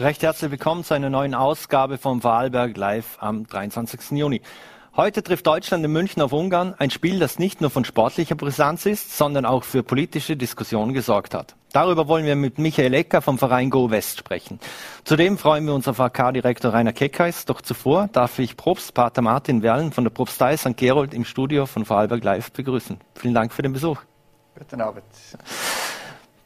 [0.00, 4.12] Recht herzlich willkommen zu einer neuen Ausgabe vom Wahlberg Live am 23.
[4.12, 4.40] Juni.
[4.96, 8.86] Heute trifft Deutschland in München auf Ungarn, ein Spiel, das nicht nur von sportlicher Brisanz
[8.86, 11.54] ist, sondern auch für politische Diskussionen gesorgt hat.
[11.74, 14.58] Darüber wollen wir mit Michael Ecker vom Verein Go West sprechen.
[15.04, 17.44] Zudem freuen wir uns auf AK-Direktor Rainer Keckheis.
[17.44, 20.78] Doch zuvor darf ich Probst Pater Martin Werlen von der Propstei St.
[20.78, 22.98] Gerold im Studio von Vorarlberg Live begrüßen.
[23.16, 24.00] Vielen Dank für den Besuch.
[24.58, 25.04] Guten Abend.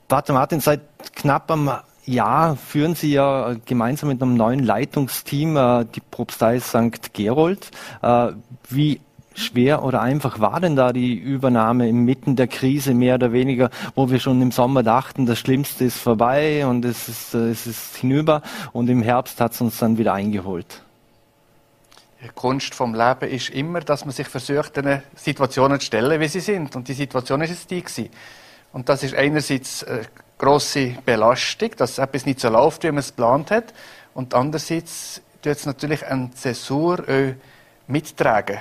[0.09, 0.81] Pater Martin, seit
[1.15, 1.71] knapp am
[2.07, 7.13] ja, führen Sie ja gemeinsam mit einem neuen Leitungsteam äh, die Propstei St.
[7.15, 7.71] Gerold.
[8.03, 8.33] Äh,
[8.69, 9.01] wie
[9.35, 14.11] schwer oder einfach war denn da die Übernahme inmitten der Krise mehr oder weniger, wo
[14.11, 17.97] wir schon im Sommer dachten, das Schlimmste ist vorbei und es ist, äh, es ist
[17.97, 20.83] hinüber und im Herbst hat es uns dann wieder eingeholt?
[22.23, 26.29] Die Kunst vom Leben ist immer, dass man sich versucht, den Situationen zu stellen, wie
[26.29, 26.75] sie sind.
[26.75, 28.09] Und die Situation ist es die gewesen.
[28.73, 29.85] Und das ist einerseits
[30.45, 33.73] grosse Belastung, dass etwas nicht so läuft, wie man es geplant hat.
[34.13, 37.03] Und andererseits tut es natürlich eine Zäsur
[37.87, 38.59] mittragen.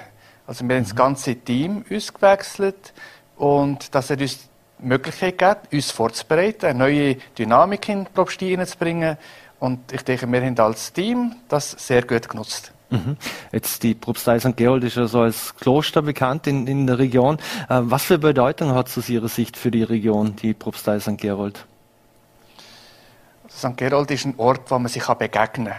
[0.47, 0.97] Also wir haben das mhm.
[0.97, 2.93] ganze Team ausgewechselt
[3.37, 8.55] und dass er uns die Möglichkeit gibt, uns vorzubereiten, eine neue Dynamik in die Propstie
[8.55, 9.17] reinzubringen.
[9.59, 12.73] Und ich denke, wir haben als Team das sehr gut genutzt.
[12.89, 13.17] Mhm.
[13.51, 14.55] Jetzt die Propstei St.
[14.55, 17.37] Gerold ist ja so als Kloster bekannt in, in der Region.
[17.69, 21.17] Äh, was für Bedeutung hat es aus Ihrer Sicht für die Region, die Propstei St.
[21.17, 21.65] Gerold?
[23.55, 23.77] St.
[23.77, 25.75] Gerold ist ein Ort, wo man sich begegnen kann.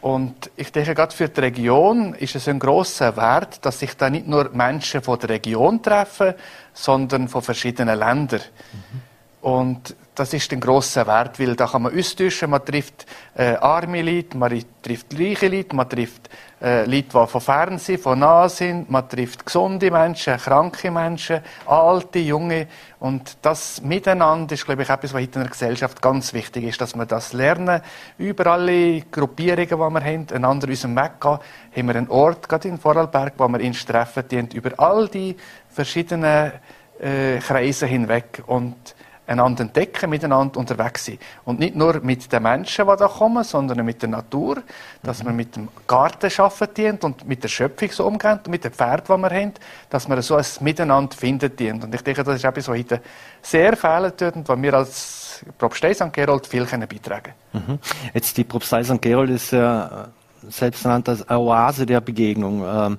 [0.00, 4.10] Und ich denke, gerade für die Region ist es ein großer Wert, dass sich da
[4.10, 6.34] nicht nur Menschen von der Region treffen,
[6.74, 8.42] sondern von verschiedenen Ländern.
[8.42, 9.48] Mhm.
[9.48, 14.02] Und das ist ein grosser Wert, weil da kann man austauschen, man trifft äh, arme
[14.02, 16.30] Leute, man trifft reiche Leute, man trifft
[16.62, 21.40] äh, Leute, die von fern sind, von nah sind, man trifft gesunde Menschen, kranke Menschen,
[21.66, 22.68] alte, junge.
[23.00, 26.94] Und das Miteinander ist, glaube ich, etwas, was in der Gesellschaft ganz wichtig ist, dass
[26.94, 27.82] wir das lernen.
[28.16, 31.38] Über alle Gruppierungen, die wir haben, einander unserem Weg gehen,
[31.76, 35.36] haben wir einen Ort, gerade in Vorarlberg, wo wir uns treffen, die über all die
[35.68, 36.52] verschiedenen
[37.00, 38.42] äh, Kreise hinweg.
[38.46, 38.94] Und
[39.26, 41.20] einander entdecken, miteinander unterwegs sind.
[41.44, 44.62] Und nicht nur mit den Menschen, die da kommen, sondern mit der Natur,
[45.02, 45.26] dass mhm.
[45.26, 49.16] man mit dem Garten arbeiten und mit der Schöpfung so umgehen, und mit den Pferden,
[49.16, 49.52] die wir haben,
[49.90, 51.84] dass man so ein Miteinander findet dient.
[51.84, 53.00] Und ich denke, das ist etwas, was heute
[53.42, 56.12] sehr fehlen tut und was wir als Propstei St.
[56.12, 57.78] Gerold viel können beitragen mhm.
[58.12, 59.00] Jetzt die Propstei St.
[59.00, 60.08] Gerold ist ja
[60.48, 62.64] selbst ernannt als Oase der Begegnung.
[62.66, 62.98] Ähm,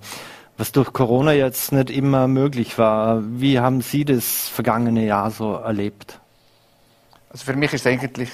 [0.58, 3.22] was durch Corona jetzt nicht immer möglich war.
[3.24, 6.20] Wie haben Sie das vergangene Jahr so erlebt?
[7.30, 8.30] Also für mich ist es eigentlich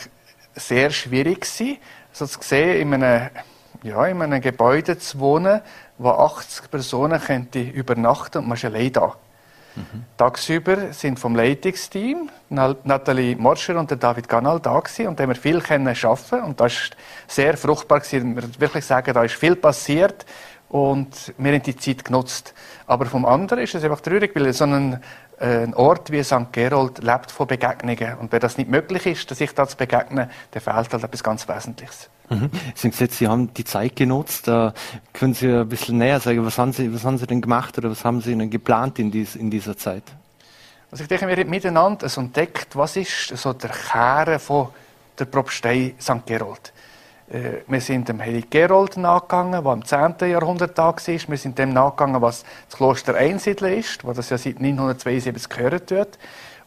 [0.56, 1.78] sehr schwierig gewesen,
[2.12, 3.30] also zu sehen, in einem,
[3.84, 5.62] ja, in einem Gebäude zu wohnen,
[5.98, 9.16] wo 80 Personen könnte übernachten und man ist allein da.
[9.76, 10.04] Mhm.
[10.18, 15.30] Tagsüber sind vom Leitungsteam Nathalie Morscher und der David Ganal da gewesen und da haben
[15.30, 18.36] wir viel können arbeiten und das ist sehr fruchtbar gewesen.
[18.36, 20.26] Wir wirklich sagen, da ist viel passiert
[20.72, 22.54] und wir haben die Zeit genutzt.
[22.88, 25.02] Aber vom anderen ist es einfach traurig, weil so ein,
[25.38, 26.54] äh, ein Ort wie St.
[26.54, 28.18] Gerold lebt von Begegnungen.
[28.20, 31.24] Und wenn das nicht möglich ist, dass sich da zu begegnen, dann fehlt halt etwas
[31.24, 32.10] ganz Wesentliches.
[32.30, 32.50] Mhm.
[32.74, 34.48] Sie haben gesagt, Sie haben die Zeit genutzt.
[34.48, 34.72] Äh,
[35.12, 37.92] können Sie ein bisschen näher sagen, was haben Sie, was haben Sie denn gemacht oder
[37.92, 40.04] was haben Sie denn geplant in, dies, in dieser Zeit?
[40.90, 44.70] Also ich denke, wir haben miteinander entdeckt, was ist so der Kern von
[45.20, 46.26] der Propstei St.
[46.26, 46.72] Gerold.
[47.32, 50.30] Äh, wir sind dem Heilig Gerold nachgegangen, der im 10.
[50.30, 50.98] Jahrhundert da war.
[51.06, 55.92] Wir sind dem nachgegangen, was das Kloster Einsiedeln ist, wo das ja seit 972 gehört
[55.92, 56.20] wird.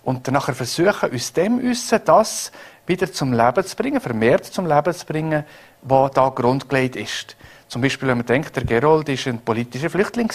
[0.05, 2.53] Und dann versuchen, uns dem Wissen das
[2.87, 5.45] wieder zum Leben zu bringen, vermehrt zum Leben zu bringen,
[5.83, 7.37] was da grundgelegt ist.
[7.69, 10.31] Zum Beispiel, wenn man denkt, der Gerold war ein politischer Flüchtling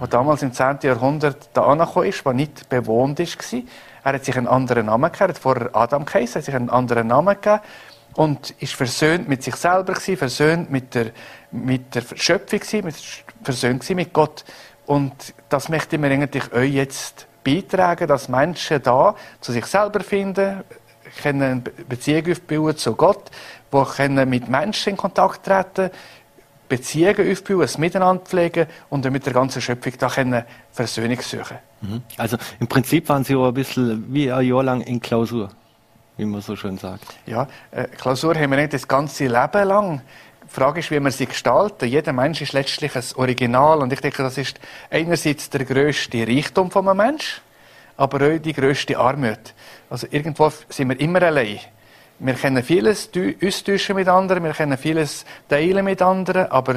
[0.00, 0.78] der damals im 10.
[0.82, 3.62] Jahrhundert da angekommen ist, der nicht bewohnt war.
[4.04, 6.70] Er hat sich einen anderen Namen gegeben, er hat vorher Adam geheißen, hat sich einen
[6.70, 7.60] anderen Namen gegeben
[8.14, 11.12] und ist versöhnt mit sich selber gewesen, versöhnt mit der,
[11.50, 12.94] mit der Schöpfung mit,
[13.42, 14.44] versöhnt mit Gott.
[14.86, 20.62] Und das möchte mir eigentlich euch jetzt beitragen, dass Menschen da zu sich selber finden,
[21.22, 23.30] können eine Beziehung aufbauen zu Gott,
[23.70, 25.90] wo können mit Menschen in Kontakt treten,
[26.68, 31.58] Beziehungen aufbauen, ein Miteinander pflegen und mit der ganzen Schöpfung da können Versöhnung suchen.
[31.82, 32.02] Mhm.
[32.16, 35.50] Also im Prinzip waren Sie auch ein bisschen wie ein Jahr lang in Klausur
[36.16, 37.04] wie man so schön sagt.
[37.26, 40.02] Ja, äh, Klausur haben wir nicht das ganze Leben lang.
[40.44, 41.88] Die Frage ist, wie wir sie gestalten.
[41.88, 44.60] Jeder Mensch ist letztlich ein Original und ich denke, das ist
[44.90, 47.40] einerseits der größte Reichtum von einem Menschen,
[47.96, 49.54] aber auch die größte Armut.
[49.88, 51.60] Also irgendwo sind wir immer allein.
[52.18, 53.10] Wir können vieles
[53.42, 56.76] austauschen mit anderen, wir können vieles teilen mit anderen, aber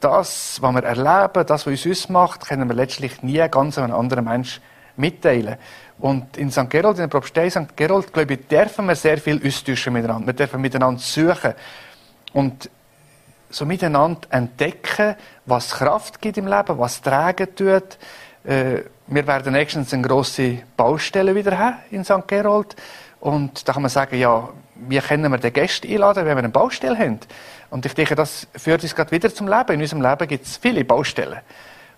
[0.00, 4.24] das, was wir erleben, das, was uns ausmacht, können wir letztlich nie ganz einem anderen
[4.24, 4.62] Menschen
[4.96, 5.56] mitteilen.
[6.02, 6.68] Und in St.
[6.68, 7.76] Gerold, in der Propstei St.
[7.76, 10.26] Gerold, glaube ich, dürfen wir sehr viel austauschen miteinander.
[10.26, 11.54] Wir dürfen miteinander suchen.
[12.32, 12.68] Und
[13.48, 15.14] so miteinander entdecken,
[15.46, 17.98] was Kraft gibt im Leben, was tragen tut.
[18.42, 22.26] Äh, wir werden nächstens eine grosse Baustelle wieder haben in St.
[22.26, 22.74] Gerold.
[23.20, 26.48] Und da kann man sagen, ja, wie können wir den Gäste einladen, wenn wir eine
[26.48, 27.20] Baustelle haben?
[27.70, 29.74] Und ich denke, das führt uns gerade wieder zum Leben.
[29.74, 31.38] In unserem Leben gibt es viele Baustellen.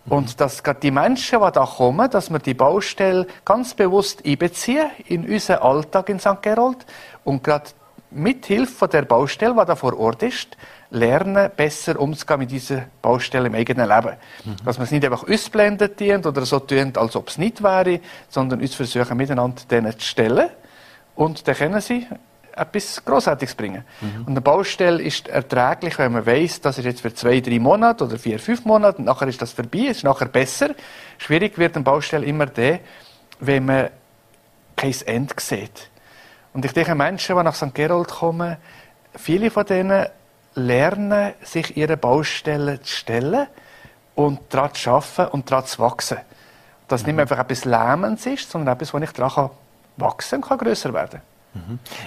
[0.07, 4.91] Und dass gerade die Menschen, die da kommen, dass wir die Baustelle ganz bewusst einbeziehen
[5.07, 6.43] in unseren Alltag in St.
[6.43, 6.85] Gerold
[7.25, 7.71] und gerade
[8.11, 10.57] mit Hilfe der Baustelle, die da vor Ort ist,
[10.91, 14.17] lernen, besser umzugehen mit dieser Baustelle im eigenen Leben.
[14.45, 14.57] Mhm.
[14.65, 15.25] Dass wir es nicht einfach
[15.99, 20.07] dient oder so tun, als ob es nicht wäre, sondern uns versuchen, miteinander denen zu
[20.07, 20.49] stellen.
[21.17, 22.07] Und dann können sie
[22.57, 23.85] etwas Grossartiges bringen.
[24.01, 24.21] Mhm.
[24.21, 28.05] Und eine Baustelle ist erträglich, wenn man weiß, das ist jetzt für zwei, drei Monate
[28.05, 30.71] oder vier, fünf Monate und nachher ist das vorbei, ist nachher besser.
[31.19, 32.81] Schwierig wird eine Baustelle immer der,
[33.41, 33.89] wenn man
[34.77, 35.91] kein Ende sieht.
[36.53, 37.75] Und ich denke, Menschen, die nach St.
[37.75, 38.57] Gerold kommen,
[39.17, 40.07] viele von denen
[40.55, 43.47] lernen, sich ihre Baustellen zu stellen
[44.15, 46.19] und daran zu arbeiten und daran zu wachsen.
[46.87, 47.07] Dass mhm.
[47.07, 49.51] nicht mehr einfach etwas Lähmendes ist, sondern etwas, wo ich daran
[49.97, 51.34] wachsen und größer werden mhm.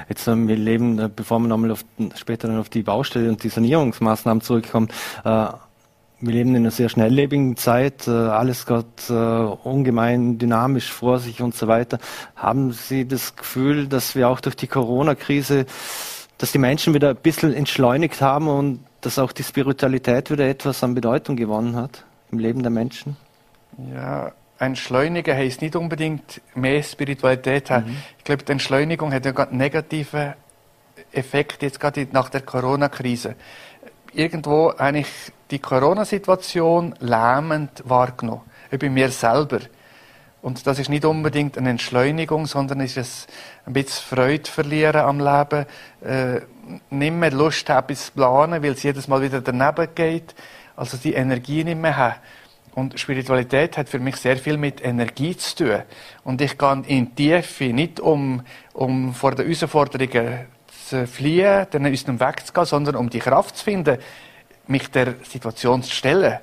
[0.09, 1.85] Jetzt, ähm, wir leben, äh, bevor wir nochmal auf,
[2.15, 4.89] später dann auf die Baustelle und die Sanierungsmaßnahmen zurückkommen,
[5.23, 5.47] äh,
[6.19, 11.41] wir leben in einer sehr schnelllebigen Zeit, äh, alles geht äh, ungemein dynamisch vor sich
[11.41, 11.99] und so weiter.
[12.35, 15.67] Haben Sie das Gefühl, dass wir auch durch die Corona-Krise,
[16.39, 20.83] dass die Menschen wieder ein bisschen entschleunigt haben und dass auch die Spiritualität wieder etwas
[20.83, 23.15] an Bedeutung gewonnen hat im Leben der Menschen?
[23.93, 27.91] Ja, Entschleunigen heißt nicht unbedingt mehr Spiritualität haben.
[27.91, 27.97] Mhm.
[28.17, 30.35] Ich glaube, die Entschleunigung hat ja gerade negative
[31.11, 33.35] Effekte jetzt gerade nach der Corona-Krise.
[34.13, 35.07] Irgendwo eigentlich
[35.51, 38.41] die Corona-Situation lähmend wahrgenommen.
[38.71, 39.59] Bei mir selber.
[40.41, 43.27] Und das ist nicht unbedingt eine Entschleunigung, sondern ist es
[43.65, 45.65] ein bisschen Freude verlieren am Leben,
[46.01, 46.41] äh,
[46.89, 50.35] nicht mehr Lust haben, etwas zu planen, weil es jedes Mal wieder daneben geht,
[50.75, 52.15] also die Energie nicht mehr haben.
[52.77, 55.81] Und Spiritualität hat für mich sehr viel mit Energie zu tun.
[56.23, 58.43] Und ich gehe in die Tiefe nicht um,
[58.73, 60.45] um vor den Herausforderungen
[60.85, 63.97] zu fliehen, dann aus dem Weg zu gehen, sondern um die Kraft zu finden,
[64.67, 66.37] mich der Situation zu stellen.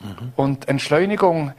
[0.00, 0.32] Mhm.
[0.36, 1.54] Und Entschleunigung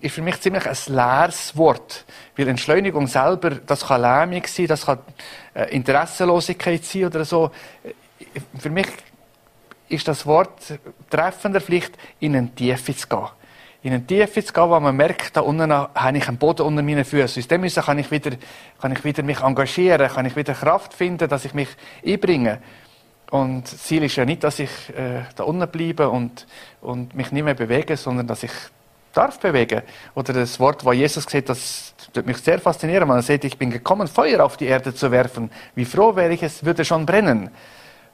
[0.00, 2.06] ist für mich ziemlich ein leeres Wort.
[2.38, 5.00] Weil Entschleunigung selber, das kann Lähmung sein, das kann
[5.52, 7.50] äh, Interessenlosigkeit sein oder so.
[8.58, 8.86] Für mich
[9.88, 10.78] ist das Wort
[11.10, 13.28] treffender vielleicht in eine Tiefe zu gehen.
[13.82, 16.82] In eine Tiefe zu gehen, wo man merkt, da unten habe ich einen Boden unter
[16.82, 17.42] meinen Füßen.
[17.42, 18.30] Aus dem kann ich wieder,
[18.80, 21.68] kann ich wieder mich engagieren, kann ich wieder Kraft finden, dass ich mich
[22.04, 22.60] einbringe.
[23.30, 26.46] Und das Ziel ist ja nicht, dass ich äh, da unten bleibe und,
[26.80, 28.52] und mich nicht mehr bewege, sondern dass ich
[29.12, 29.82] darf bewegen.
[30.14, 33.08] Oder das Wort, wo Jesus gesagt das tut mich sehr faszinieren.
[33.08, 35.50] Man sagt, ich bin gekommen, Feuer auf die Erde zu werfen.
[35.74, 37.50] Wie froh wäre ich, es würde schon brennen.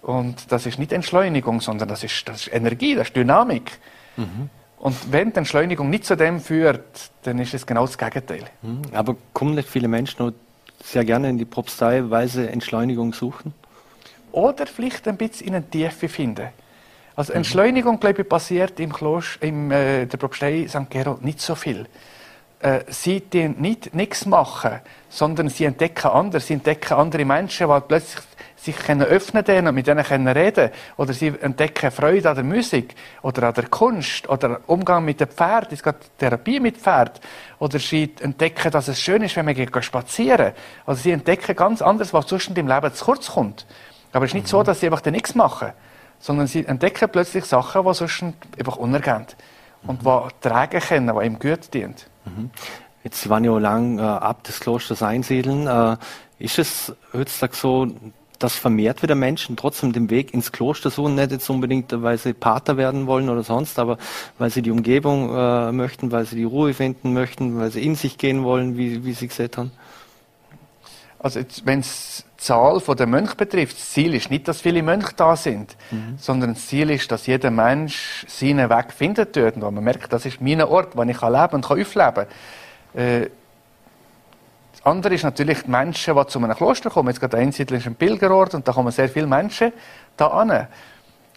[0.03, 3.79] Und das ist nicht Entschleunigung, sondern das ist, das ist Energie, das ist Dynamik.
[4.17, 4.49] Mhm.
[4.79, 8.45] Und wenn die Entschleunigung nicht zu dem führt, dann ist es genau das Gegenteil.
[8.63, 8.83] Mhm.
[8.93, 10.33] Aber kommen nicht viele Menschen noch
[10.83, 13.53] sehr gerne in die Propstei, weil sie Entschleunigung suchen?
[14.33, 16.49] Oder vielleicht ein bisschen in eine Tiefe finden.
[17.17, 20.89] Also Entschleunigung, glaube ich, passiert im Kloster, in äh, der Propstei St.
[20.89, 21.87] Gerold nicht so viel.
[22.61, 26.41] Äh, sie nicht nichts machen, sondern sie entdecken andere.
[26.41, 28.23] Sie entdecken andere Menschen, die plötzlich
[28.57, 32.45] sich können öffnen können und mit denen können reden Oder sie entdecken Freude an der
[32.45, 35.73] Musik oder an der Kunst oder Umgang mit dem Pferd.
[35.73, 37.21] Es geht Therapie mit Pferd.
[37.59, 40.53] Oder sie entdecken, dass es schön ist, wenn man geht spazieren.
[40.85, 43.67] Also sie entdecken ganz anderes, was zwischen dem Leben zu kurz kommt.
[44.13, 44.51] Aber es ist nicht mhm.
[44.51, 45.73] so, dass sie einfach nichts machen,
[46.19, 48.23] sondern sie entdecken plötzlich Sachen, die sonst
[48.59, 49.27] einfach untergehen.
[49.87, 52.09] Und die tragen können, die ihm gut dient.
[52.25, 52.51] Mhm.
[53.03, 55.67] Jetzt, waren ja lang äh, ab des Klosters einsiedeln.
[55.67, 55.97] Äh,
[56.39, 57.89] ist es heutzutage so,
[58.41, 62.33] dass vermehrt wieder Menschen trotzdem den Weg ins Kloster suchen, nicht jetzt unbedingt, weil sie
[62.33, 63.99] Pater werden wollen oder sonst, aber
[64.39, 67.95] weil sie die Umgebung äh, möchten, weil sie die Ruhe finden möchten, weil sie in
[67.95, 69.73] sich gehen wollen, wie, wie Sie gesagt haben?
[71.23, 75.13] Also wenn es die Zahl der Mönche betrifft, das Ziel ist nicht, dass viele Mönche
[75.15, 76.17] da sind, mhm.
[76.17, 80.25] sondern das Ziel ist, dass jeder Mensch seinen Weg findet dort, wo man merkt, das
[80.25, 82.27] ist mein Ort, wo ich leben und kann aufleben kann.
[82.95, 83.29] Äh,
[84.73, 87.09] das andere ist natürlich die Menschen, die zu einem Kloster kommen.
[87.09, 89.75] Jetzt gerade Einsiedler ist ein Pilgerort und da kommen sehr viele Menschen
[90.17, 90.69] da an.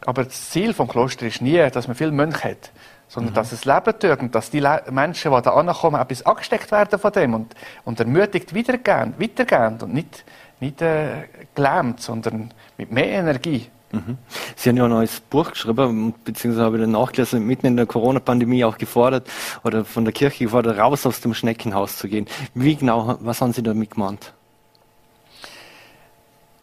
[0.06, 2.72] Aber das Ziel vom Kloster ist nie, dass man viele Mönche hat,
[3.14, 3.36] sondern mhm.
[3.36, 6.98] dass es Leben tut und dass die Le Menschen, die da ankommen, etwas angesteckt werden
[6.98, 7.54] von dem und,
[7.86, 10.26] und ermutigt weitergehen, weitergehen und nicht,
[10.60, 13.68] nicht äh, gelähmt, sondern mit mehr Energie.
[13.92, 14.18] Mhm.
[14.56, 17.86] Sie haben ja ein neues Buch geschrieben, beziehungsweise habe ich dann nachgelesen, mitten in der
[17.86, 19.30] Corona-Pandemie auch gefordert
[19.64, 22.26] oder von der Kirche gefordert, raus aus dem Schneckenhaus zu gehen.
[22.56, 24.34] Wie genau, was haben Sie damit gemeint?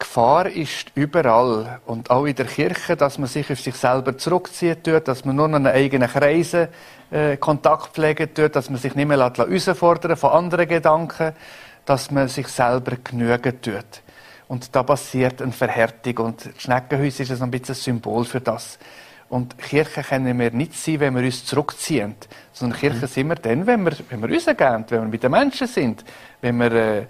[0.01, 4.83] Gefahr ist überall und auch in der Kirche, dass man sich auf sich selber zurückzieht,
[4.83, 6.69] tut, dass man nur noch einen eigenen Kreisen
[7.11, 11.33] äh, Kontakt pflegen tut, dass man sich nicht mehr herausfordern von anderen Gedanken,
[11.85, 14.01] dass man sich selber genügen tut.
[14.47, 16.25] Und da passiert eine Verhärtung.
[16.25, 18.79] Und Schneckenhaus ist ein bisschen ein Symbol für das.
[19.29, 22.15] Und Kirche können wir nicht sein, wenn wir uns zurückziehen.
[22.51, 23.07] Sondern Kirche mhm.
[23.07, 26.03] sind wir dann, wenn wir, wenn wir rausgehen, wenn wir mit den Menschen sind,
[26.41, 27.05] wenn wir äh,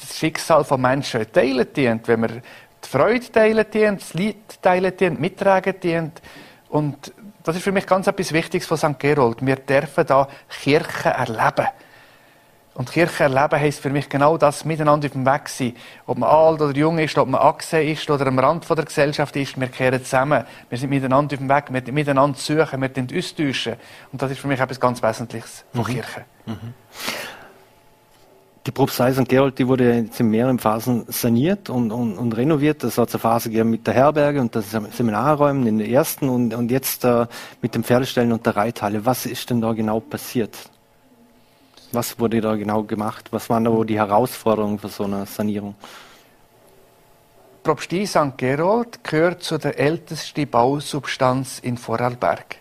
[0.00, 4.96] das Schicksal von Menschen teilen dient, wenn wir die Freude teilen dient, das Leid teilen
[4.96, 6.22] dient, mittragen dient.
[6.68, 7.12] Und
[7.42, 8.98] das ist für mich ganz etwas Wichtiges von St.
[8.98, 9.44] Gerold.
[9.44, 10.28] Wir dürfen da
[10.62, 11.68] Kirche erleben.
[12.76, 15.74] Und Kirche erleben heisst für mich genau das, miteinander auf dem Weg sein.
[16.06, 19.34] Ob man alt oder jung ist, ob man angesehen ist oder am Rand der Gesellschaft
[19.36, 20.44] ist, wir kehren zusammen.
[20.68, 23.76] Wir sind miteinander auf dem Weg, wir miteinander suchen, wir austauschen.
[24.12, 25.86] Und das ist für mich etwas ganz Wesentliches von mhm.
[25.86, 26.24] Kirche.
[26.44, 26.74] Mhm.
[28.66, 29.28] Die Propstei St.
[29.28, 32.82] Gerold, die wurde jetzt in mehreren Phasen saniert und, und, und renoviert.
[32.82, 36.28] Das hat es eine Phase gegeben mit der Herberge und das Seminarräumen in den ersten
[36.28, 37.28] und, und jetzt äh,
[37.62, 39.06] mit dem Pferdestellen und der Reithalle.
[39.06, 40.68] Was ist denn da genau passiert?
[41.92, 43.28] Was wurde da genau gemacht?
[43.30, 45.76] Was waren da die Herausforderungen für so eine Sanierung?
[47.62, 48.36] Propstie St.
[48.36, 52.56] Gerold gehört zu der ältesten Bausubstanz in Vorarlberg.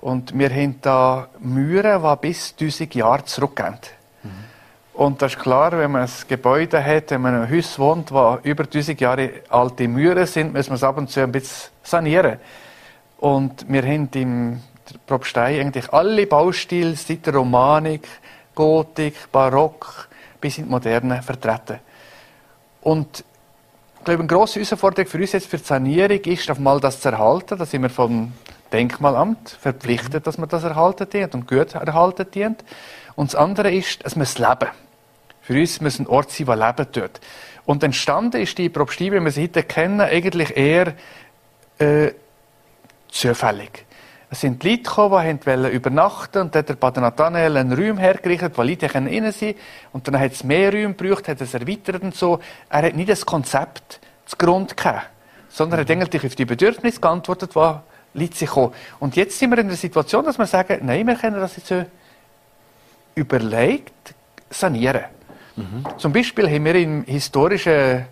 [0.00, 3.78] Und wir haben da Mühren, die bis 1000 Jahre zurückgehen.
[5.00, 5.06] Mhm.
[5.06, 8.12] Und das ist klar, wenn man ein Gebäude hat, wenn man in einem Haus wohnt,
[8.12, 11.70] wo über 1000 Jahre alte Mühren sind, müssen wir es ab und zu ein bisschen
[11.82, 12.38] sanieren.
[13.18, 14.62] Und wir haben im
[15.06, 18.06] Propstei eigentlich alle Baustile seit der Romanik,
[18.54, 20.08] Gotik, Barock
[20.40, 21.78] bis in die Moderne vertreten.
[22.82, 23.24] Und
[23.98, 27.00] ich glaube, eine grosse Herausforderung für uns jetzt für die Sanierung ist, auf mal das
[27.00, 27.58] zu erhalten.
[27.58, 28.32] Da sind wir vom
[28.72, 32.64] Denkmalamt verpflichtet, dass man das erhalten dient und gut erhalten dient.
[33.16, 34.68] Und das andere ist, es muss leben.
[35.50, 37.20] Für uns muss ein Ort sein, der leben tut.
[37.64, 40.94] Und entstanden ist die Propstie, wie wir sie heute kennen, eigentlich eher
[41.80, 42.12] äh,
[43.08, 43.84] zufällig.
[44.30, 47.98] Es sind Leute gekommen, die wollten übernachten und dann hat der Pater Nathanael einen Raum
[47.98, 49.56] hergerichtet, wo Leute rein können sind.
[49.92, 52.38] Und dann hat es mehr Räume gebraucht, hat es erweitert und so.
[52.68, 55.08] Er hat nicht das Konzept zu Grund gehabt,
[55.48, 58.72] sondern er hat eigentlich auf die Bedürfnisse geantwortet, die Leute sich kommen.
[59.00, 61.66] Und jetzt sind wir in der Situation, dass wir sagen, nein, wir können das jetzt
[61.66, 61.84] so
[63.16, 64.14] überlegt
[64.48, 65.06] sanieren.
[65.56, 65.84] Mhm.
[65.98, 68.06] Zum Beispiel haben wir im historischen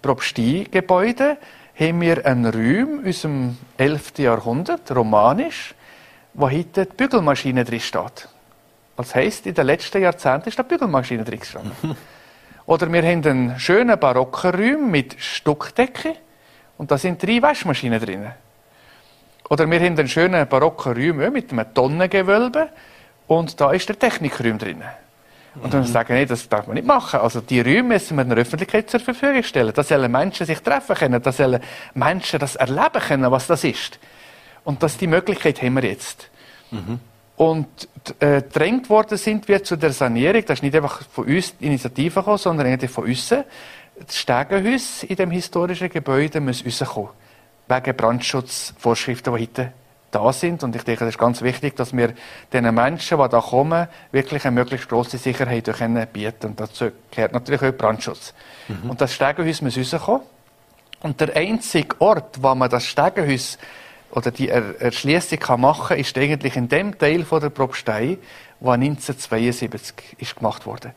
[0.00, 1.38] Propstiegebäude
[1.78, 4.18] haben wir einen Raum aus dem 11.
[4.18, 5.74] Jahrhundert, romanisch,
[6.34, 8.28] wo heute die Bügelmaschine drin steht.
[8.96, 11.72] Das heisst, in den letzten Jahrzehnten ist da Bügelmaschine drin gestanden.
[12.66, 16.14] Oder wir haben einen schönen barocken Raum mit Stuckdecke
[16.78, 18.26] und da sind drei Waschmaschinen drin.
[19.48, 22.68] Oder wir haben einen schönen barocken Raum mit einem Tonnengewölbe
[23.26, 24.82] und da ist der Technikraum drin.
[25.60, 27.20] Und dann sagen, nee, das darf man nicht machen.
[27.20, 29.72] Also die Räume müssen wir der Öffentlichkeit zur Verfügung stellen.
[29.74, 31.60] Da sollen Menschen sich treffen können, da sollen
[31.94, 33.98] Menschen das erleben können, was das ist.
[34.64, 36.30] Und das die Möglichkeit haben wir jetzt.
[36.70, 37.00] Mhm.
[37.36, 41.56] Und äh, drängt worden sind wir zu der Sanierung, das ist nicht einfach von uns
[41.56, 43.28] die Initiative gekommen, sondern eigentlich von uns.
[43.28, 47.10] Das Stegenhaus in dem historischen Gebäude muss rauskommen.
[47.68, 49.72] Wegen Brandschutzvorschriften, die heute
[50.12, 50.62] da sind.
[50.62, 52.14] Und ich denke, das ist ganz wichtig, dass wir
[52.52, 57.32] den Menschen, die da kommen, wirklich eine möglichst grosse Sicherheit können bieten Und dazu gehört
[57.32, 58.32] natürlich auch Brandschutz.
[58.68, 58.90] Mhm.
[58.90, 60.22] Und das Stegenhaus muss rauskommen.
[61.00, 63.58] Und der einzige Ort, wo man das Stegenhaus
[64.12, 68.18] oder die er Erschließung machen kann, ist eigentlich in dem Teil von der Propstei,
[68.60, 70.92] wo 1972 ist gemacht wurde.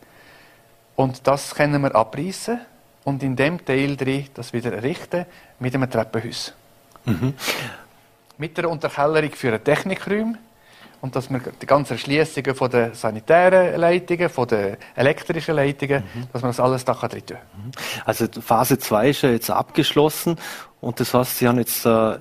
[0.95, 2.59] Und das können wir abreißen
[3.03, 5.25] und in dem Teil drin das wieder errichten
[5.59, 6.53] mit einem Treppenhaus.
[7.05, 7.33] Mhm
[8.37, 10.37] mit der Unterkellerung für einen Technikraum
[11.01, 16.23] und dass wir die ganzen Erschliessungen von den sanitären Leitungen, von den elektrischen Leitungen, mhm.
[16.33, 17.65] dass man das alles da drin tun kann.
[17.65, 17.71] Mhm.
[18.05, 20.37] Also Phase 2 ist ja jetzt abgeschlossen
[20.81, 22.17] und das heißt, Sie haben jetzt äh,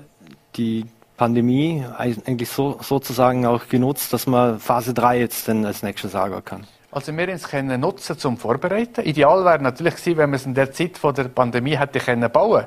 [0.57, 0.85] die
[1.17, 6.45] Pandemie eigentlich so, sozusagen auch genutzt, dass man Phase 3 jetzt dann als nächstes sagen
[6.45, 6.67] kann.
[6.91, 9.05] Also wir uns können nutzen zum Vorbereiten.
[9.05, 12.31] Ideal wäre natürlich gewesen, wenn wir es in der Zeit von der Pandemie hätte können
[12.31, 12.67] bauen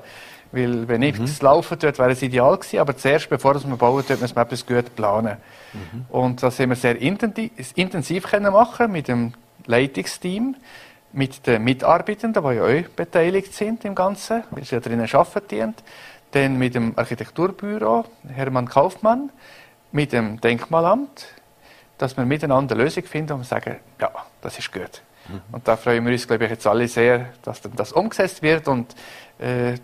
[0.51, 1.45] weil wenn nichts mhm.
[1.45, 2.79] laufen tut, wäre es ideal gewesen.
[2.79, 5.37] Aber zuerst, bevor wir bauen, tut, müssen wir etwas gut planen.
[5.73, 6.05] Mhm.
[6.09, 9.33] Und das haben wir sehr intensiv, intensiv können machen mit dem
[9.65, 10.55] Leitungsteam,
[11.13, 15.73] mit den Mitarbeitenden, die ja auch beteiligt sind im Ganzen, weil sie ja drinnen arbeiten.
[16.31, 19.31] Dann mit dem Architekturbüro Hermann Kaufmann,
[19.91, 21.25] mit dem Denkmalamt,
[21.97, 24.11] dass wir miteinander eine Lösung finden und sagen, ja,
[24.41, 25.01] das ist gut.
[25.27, 25.41] Mhm.
[25.51, 28.95] Und da freuen wir uns, glaube ich, jetzt alle sehr, dass das umgesetzt wird und
[29.39, 29.75] äh,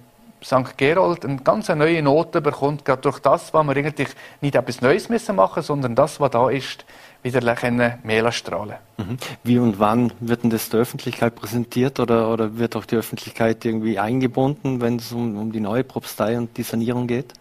[0.43, 0.77] St.
[0.77, 4.09] Gerold eine ganz neue Note bekommt, gerade durch das, was wir eigentlich
[4.41, 6.85] nicht etwas Neues müssen machen, sondern das, was da ist,
[7.23, 8.75] wieder können mehr strahlen.
[8.97, 9.17] Mhm.
[9.43, 13.63] Wie und wann wird denn das der Öffentlichkeit präsentiert oder, oder wird auch die Öffentlichkeit
[13.63, 17.33] irgendwie eingebunden, wenn es um, um die neue Propstei und die Sanierung geht?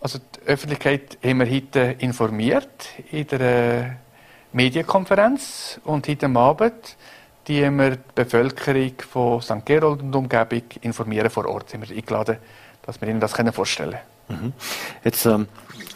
[0.00, 3.96] Also die Öffentlichkeit haben wir heute informiert in der
[4.52, 6.96] Medienkonferenz und heute Abend
[7.48, 9.64] die wir die Bevölkerung von St.
[9.64, 11.70] Gerold und Umgebung informieren vor Ort.
[11.70, 12.36] Sind wir eingeladen,
[12.82, 14.42] dass wir ihnen das vorstellen können.
[14.44, 14.52] Mhm.
[15.04, 15.48] Jetzt ähm,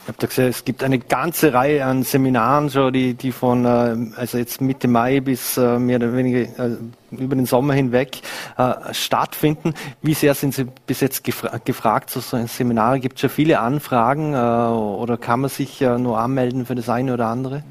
[0.06, 3.96] habe da gesehen, es gibt eine ganze Reihe an Seminaren schon, die, die von äh,
[4.16, 6.76] also jetzt Mitte Mai bis äh, mehr oder weniger äh,
[7.10, 8.20] über den Sommer hinweg
[8.56, 9.74] äh, stattfinden.
[10.02, 13.00] Wie sehr sind Sie bis jetzt gefra gefragt zu so Seminare?
[13.00, 17.14] Gibt es schon viele Anfragen äh, oder kann man sich nur anmelden für das eine
[17.14, 17.62] oder andere?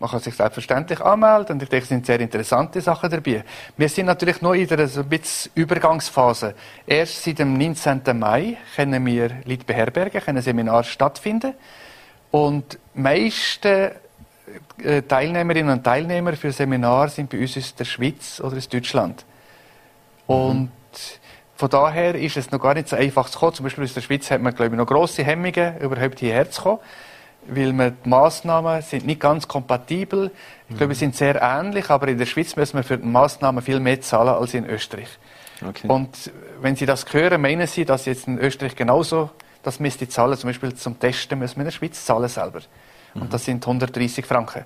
[0.00, 3.44] Man kann sich selbstverständlich anmelden und ich denke, es sind sehr interessante Sachen dabei.
[3.76, 6.54] Wir sind natürlich noch in einer so ein bisschen Übergangsphase.
[6.86, 8.00] Erst seit dem 19.
[8.18, 11.52] Mai können wir Leute beherbergen, können Seminare stattfinden
[12.30, 13.90] und die meisten
[14.82, 19.26] äh, Teilnehmerinnen und Teilnehmer für Seminare sind bei uns aus der Schweiz oder aus Deutschland.
[20.28, 20.34] Mhm.
[20.34, 20.70] Und
[21.56, 23.52] von daher ist es noch gar nicht so einfach zu kommen.
[23.52, 26.62] Zum Beispiel aus der Schweiz hat man, glaube ich, noch grosse Hemmungen, überhaupt hierher zu
[26.62, 26.78] kommen
[27.50, 30.30] weil wir die Massnahmen sind nicht ganz kompatibel.
[30.68, 33.62] Ich glaube, sie sind sehr ähnlich, aber in der Schweiz müssen wir für die Massnahmen
[33.62, 35.08] viel mehr zahlen als in Österreich.
[35.66, 35.88] Okay.
[35.88, 36.30] Und
[36.60, 39.30] wenn Sie das hören, meinen Sie, dass jetzt in Österreich genauso
[39.62, 42.60] das müsste zahlen, zum Beispiel zum Testen müssen wir in der Schweiz zahlen selber.
[43.14, 43.22] Mhm.
[43.22, 44.64] Und das sind 130 Franken,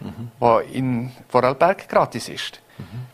[0.00, 0.30] mhm.
[0.38, 2.60] was in Vorarlberg gratis ist.
[2.78, 3.12] Mhm.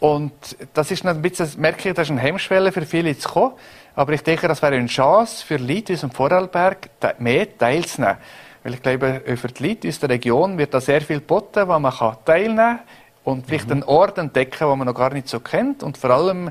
[0.00, 0.32] Und
[0.74, 3.52] das ist ein bisschen, merke ich, das ist eine Hemmschwelle für viele zu kommen.
[3.94, 8.16] Aber ich denke, das wäre eine Chance für Leute aus dem Vorarlberg, mehr teilzunehmen.
[8.62, 11.78] Weil ich glaube, für die Leute aus der Region wird da sehr viel geboten, wo
[11.78, 11.92] man
[12.24, 12.80] teilnehmen kann
[13.24, 13.72] und vielleicht mhm.
[13.72, 16.50] einen Ort entdecken, den man noch gar nicht so kennt und vor allem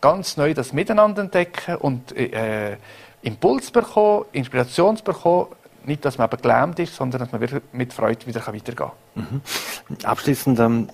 [0.00, 2.76] ganz neu das Miteinander entdecken und äh,
[3.22, 5.46] Impuls bekommen, Inspiration bekommen,
[5.86, 8.90] nicht, dass man aber gelähmt ist, sondern dass man wirklich mit Freude wieder weitergehen kann.
[9.14, 9.40] Mhm.
[10.04, 10.88] Abschließend, ähm,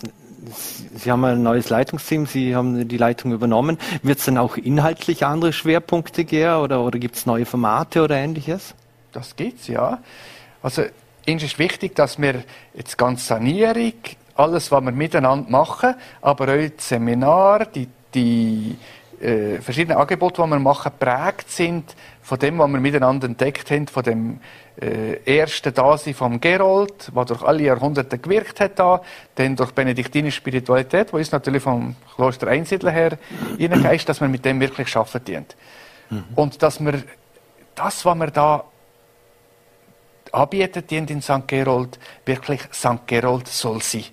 [0.94, 3.78] Sie haben ein neues Leitungsteam, Sie haben die Leitung übernommen.
[4.02, 8.16] Wird es dann auch inhaltlich andere Schwerpunkte geben oder, oder gibt es neue Formate oder
[8.16, 8.74] ähnliches?
[9.12, 9.98] Das geht's, ja.
[10.62, 10.84] Also,
[11.28, 13.92] uns ist wichtig, dass wir jetzt ganz Sanierung,
[14.34, 18.76] alles, was wir miteinander machen, aber auch die Seminare, die, die
[19.20, 21.94] äh, verschiedenen Angebote, die wir machen, prägt sind
[22.30, 24.40] von dem, was wir miteinander entdeckt haben, von dem
[24.80, 29.02] äh, ersten Dasein vom Gerold, was durch alle Jahrhunderte gewirkt hat, da,
[29.34, 33.18] dann durch benediktinische Spiritualität, wo uns natürlich vom Kloster Einsiedler her
[33.58, 35.56] ist, dass wir mit dem wirklich arbeiten dient.
[36.08, 36.24] Mhm.
[36.36, 37.02] Und dass wir
[37.74, 38.62] das, was wir da
[40.30, 41.48] anbieten dient in St.
[41.48, 43.08] Gerold, wirklich St.
[43.08, 44.04] Gerold soll sein.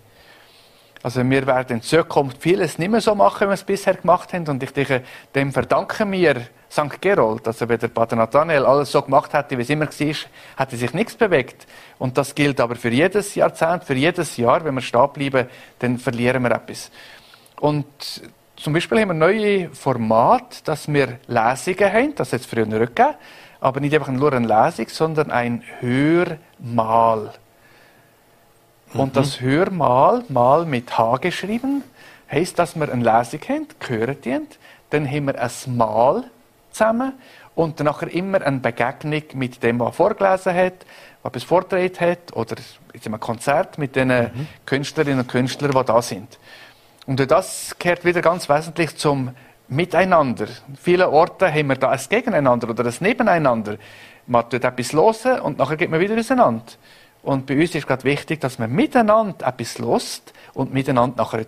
[1.03, 4.33] Also wir werden in Zukunft vieles nicht mehr so machen, wie wir es bisher gemacht
[4.33, 4.47] haben.
[4.47, 5.03] Und ich denke,
[5.35, 7.01] dem verdanken wir St.
[7.01, 7.47] Gerold.
[7.47, 10.15] Also wenn der Pater Nathanael alles so gemacht hätte, wie es immer war,
[10.57, 11.65] hätte sich nichts bewegt.
[11.97, 14.63] Und das gilt aber für jedes Jahrzehnt, für jedes Jahr.
[14.63, 15.47] Wenn wir stehen bleiben,
[15.79, 16.91] dann verlieren wir etwas.
[17.59, 17.85] Und
[18.57, 22.15] zum Beispiel haben wir neue Formate, dass wir Lesungen haben.
[22.15, 23.15] Das es früher nicht gegeben.
[23.59, 27.33] Aber nicht einfach nur eine Lesung, sondern ein Hörmal.
[28.93, 29.13] Und mhm.
[29.13, 31.83] das Hörmal, mal mit H geschrieben,
[32.31, 34.57] heisst, dass wir eine Lesung haben, gehört dient,
[34.89, 36.23] dann haben wir ein Mal
[36.71, 37.13] zusammen
[37.55, 40.85] und nachher immer eine Begegnung mit dem, was er vorgelesen hat,
[41.23, 42.55] was etwas vorgetragen hat oder
[42.93, 44.47] jetzt ein Konzert mit den mhm.
[44.65, 46.37] Künstlerinnen und Künstlern, die da sind.
[47.05, 49.31] Und das gehört wieder ganz wesentlich zum
[49.69, 50.47] Miteinander.
[50.79, 53.77] Viele Orte haben wir da ein Gegeneinander oder ein Nebeneinander.
[54.25, 56.63] Man tut etwas hören und nachher geht man wieder auseinander.
[57.21, 61.45] Und bei uns ist gerade wichtig, dass man miteinander etwas lost und miteinander nachher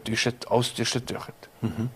[0.50, 1.34] austauschen dürfen.
[1.62, 1.90] Mhm.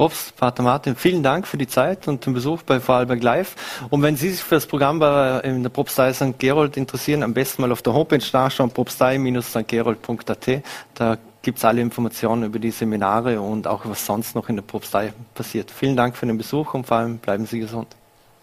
[0.00, 3.82] Profs, Pater Martin, vielen Dank für die Zeit und den Besuch bei Vorarlberg Live.
[3.90, 4.96] Und wenn Sie sich für das Programm
[5.42, 6.38] in der Propstei St.
[6.38, 10.62] Gerold interessieren, am besten mal auf der Homepage nachschauen, propstei-stgerold.at.
[10.94, 14.62] Da gibt es alle Informationen über die Seminare und auch was sonst noch in der
[14.62, 15.70] Propstei passiert.
[15.70, 17.88] Vielen Dank für den Besuch und vor allem bleiben Sie gesund.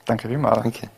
[0.05, 0.61] Danke vielmals.
[0.61, 0.91] Danke.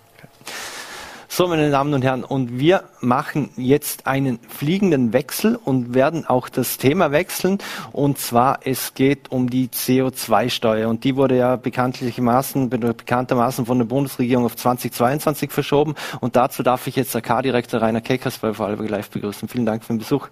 [1.39, 6.49] So, meine Damen und Herren, und wir machen jetzt einen fliegenden Wechsel und werden auch
[6.49, 7.59] das Thema wechseln.
[7.93, 10.89] Und zwar, es geht um die CO2-Steuer.
[10.89, 15.95] Und die wurde ja bekanntlichermaßen, bekanntermaßen von der Bundesregierung auf 2022 verschoben.
[16.19, 19.47] Und dazu darf ich jetzt AK-Direktor Rainer Keckers bei Vorarlberg Live begrüßen.
[19.47, 20.27] Vielen Dank für den Besuch.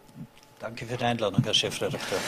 [0.60, 2.20] Danke für die Einladung, Herr Chefredakteur.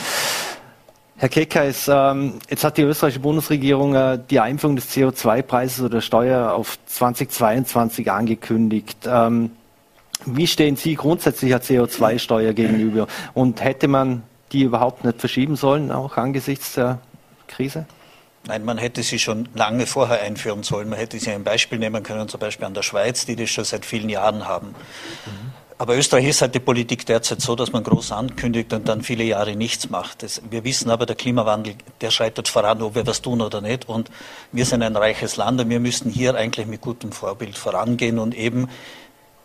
[1.20, 6.54] Herr Keckheis, ähm, jetzt hat die österreichische Bundesregierung äh, die Einführung des CO2-Preises oder Steuer
[6.54, 9.00] auf 2022 angekündigt.
[9.06, 9.52] Ähm,
[10.26, 13.08] wie stehen Sie grundsätzlich der CO2-Steuer gegenüber?
[13.34, 17.00] Und hätte man die überhaupt nicht verschieben sollen, auch angesichts der
[17.50, 17.86] Krise?
[18.48, 20.88] Nein, man hätte sie schon lange vorher einführen sollen.
[20.88, 23.66] Man hätte sie ein Beispiel nehmen können, zum Beispiel an der Schweiz, die das schon
[23.66, 24.68] seit vielen Jahren haben.
[24.68, 25.52] Mhm.
[25.82, 29.24] Aber Österreich ist halt die Politik derzeit so, dass man groß ankündigt und dann viele
[29.24, 30.24] Jahre nichts macht.
[30.24, 33.88] Das, wir wissen aber, der Klimawandel, der schreitet voran, ob wir was tun oder nicht.
[33.88, 34.12] Und
[34.52, 38.36] wir sind ein reiches Land und wir müssen hier eigentlich mit gutem Vorbild vorangehen und
[38.36, 38.68] eben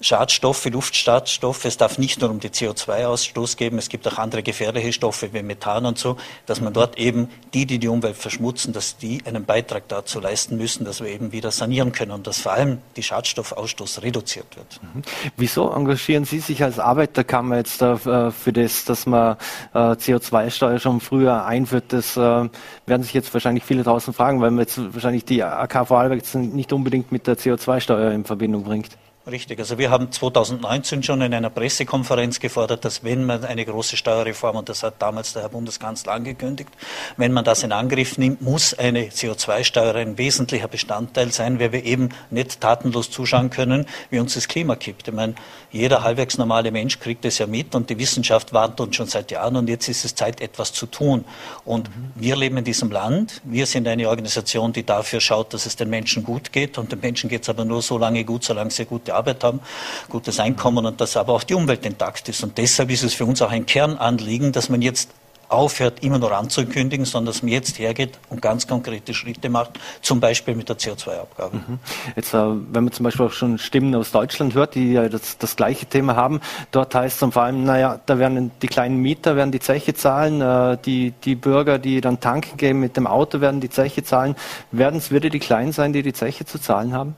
[0.01, 1.65] Schadstoffe, Luftschadstoffe.
[1.65, 5.43] Es darf nicht nur um den CO2-Ausstoß geben, es gibt auch andere gefährliche Stoffe wie
[5.43, 9.45] Methan und so, dass man dort eben die, die die Umwelt verschmutzen, dass die einen
[9.45, 13.03] Beitrag dazu leisten müssen, dass wir eben wieder sanieren können und dass vor allem die
[13.03, 14.81] Schadstoffausstoß reduziert wird.
[14.83, 15.03] Mhm.
[15.37, 17.97] Wieso engagieren Sie sich als Arbeiterkammer jetzt äh,
[18.31, 19.37] für das, dass man
[19.73, 21.85] äh, CO2-Steuer schon früher einführt?
[21.89, 25.89] Das äh, werden sich jetzt wahrscheinlich viele draußen fragen, weil man jetzt wahrscheinlich die AK
[25.89, 28.91] Vorarlberg nicht unbedingt mit der CO2-Steuer in Verbindung bringt.
[29.27, 29.59] Richtig.
[29.59, 34.57] Also wir haben 2019 schon in einer Pressekonferenz gefordert, dass wenn man eine große Steuerreform,
[34.57, 36.69] und das hat damals der Herr Bundeskanzler angekündigt,
[37.17, 41.87] wenn man das in Angriff nimmt, muss eine CO2-Steuer ein wesentlicher Bestandteil sein, weil wir
[41.87, 45.09] eben nicht tatenlos zuschauen können, wie uns das Klima kippt.
[45.09, 45.37] Ich meine,
[45.73, 49.31] jeder halbwegs normale Mensch kriegt es ja mit und die Wissenschaft warnt uns schon seit
[49.31, 51.25] Jahren und jetzt ist es Zeit, etwas zu tun.
[51.65, 52.13] Und mhm.
[52.15, 53.41] wir leben in diesem Land.
[53.43, 57.01] Wir sind eine Organisation, die dafür schaut, dass es den Menschen gut geht und den
[57.01, 59.61] Menschen geht es aber nur so lange gut, solange sie gute Arbeit haben,
[60.09, 62.43] gutes Einkommen und dass aber auch die Umwelt intakt ist.
[62.43, 65.11] Und deshalb ist es für uns auch ein Kernanliegen, dass man jetzt
[65.49, 70.21] aufhört, immer nur anzukündigen, sondern dass man jetzt hergeht und ganz konkrete Schritte macht, zum
[70.21, 71.57] Beispiel mit der CO2-Abgabe.
[71.57, 71.79] Mhm.
[72.17, 75.39] Jetzt, äh, wenn man zum Beispiel auch schon Stimmen aus Deutschland hört, die ja das,
[75.39, 79.37] das gleiche Thema haben, dort heißt es vor allem, naja, da werden die kleinen Mieter
[79.37, 83.41] werden die Zeche zahlen, äh, die, die Bürger, die dann tanken gehen mit dem Auto,
[83.41, 84.37] werden die Zeche zahlen.
[84.71, 87.17] Werden es wieder die Kleinen sein, die die Zeche zu zahlen haben?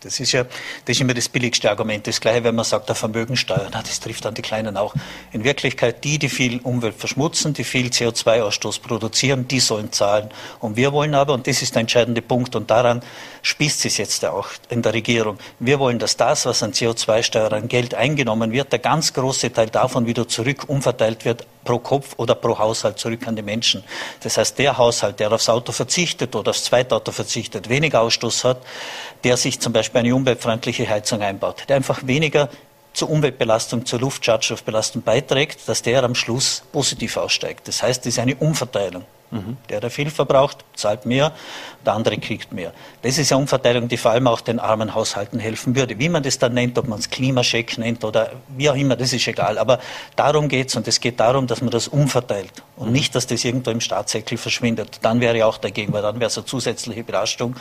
[0.00, 2.06] Das ist ja das ist immer das billigste Argument.
[2.06, 4.94] Das gleiche, wenn man sagt, der Vermögensteuer, na, das trifft dann die Kleinen auch.
[5.32, 10.30] In Wirklichkeit, die, die viel Umwelt verschmutzen, die viel CO2-Ausstoß produzieren, die sollen zahlen.
[10.58, 13.02] Und wir wollen aber, und das ist der entscheidende Punkt, und daran
[13.42, 17.68] spießt es jetzt auch in der Regierung, wir wollen, dass das, was an CO2-Steuer an
[17.68, 22.34] Geld eingenommen wird, der ganz große Teil davon wieder zurück umverteilt wird pro Kopf oder
[22.34, 23.84] pro Haushalt zurück an die Menschen.
[24.22, 28.58] Das heißt, der Haushalt, der aufs Auto verzichtet oder aufs Zweitauto verzichtet, weniger Ausstoß hat,
[29.24, 32.48] der sich zum Beispiel eine umweltfreundliche Heizung einbaut, der einfach weniger
[32.92, 37.68] zur Umweltbelastung, zur Luftschadstoffbelastung beiträgt, dass der am Schluss positiv aussteigt.
[37.68, 39.04] Das heißt, es ist eine Umverteilung.
[39.30, 39.56] Mhm.
[39.68, 41.32] Der, der viel verbraucht, zahlt mehr,
[41.86, 42.72] der andere kriegt mehr.
[43.02, 45.98] Das ist eine Umverteilung, die vor allem auch den armen Haushalten helfen würde.
[46.00, 49.12] Wie man das dann nennt, ob man es Klimascheck nennt oder wie auch immer, das
[49.12, 49.58] ist egal.
[49.58, 49.78] Aber
[50.16, 52.92] darum geht es und es geht darum, dass man das umverteilt und mhm.
[52.92, 54.98] nicht, dass das irgendwo im Staatssäckel verschwindet.
[55.02, 57.54] Dann wäre ich auch dagegen, weil dann wäre es eine zusätzliche Belastung,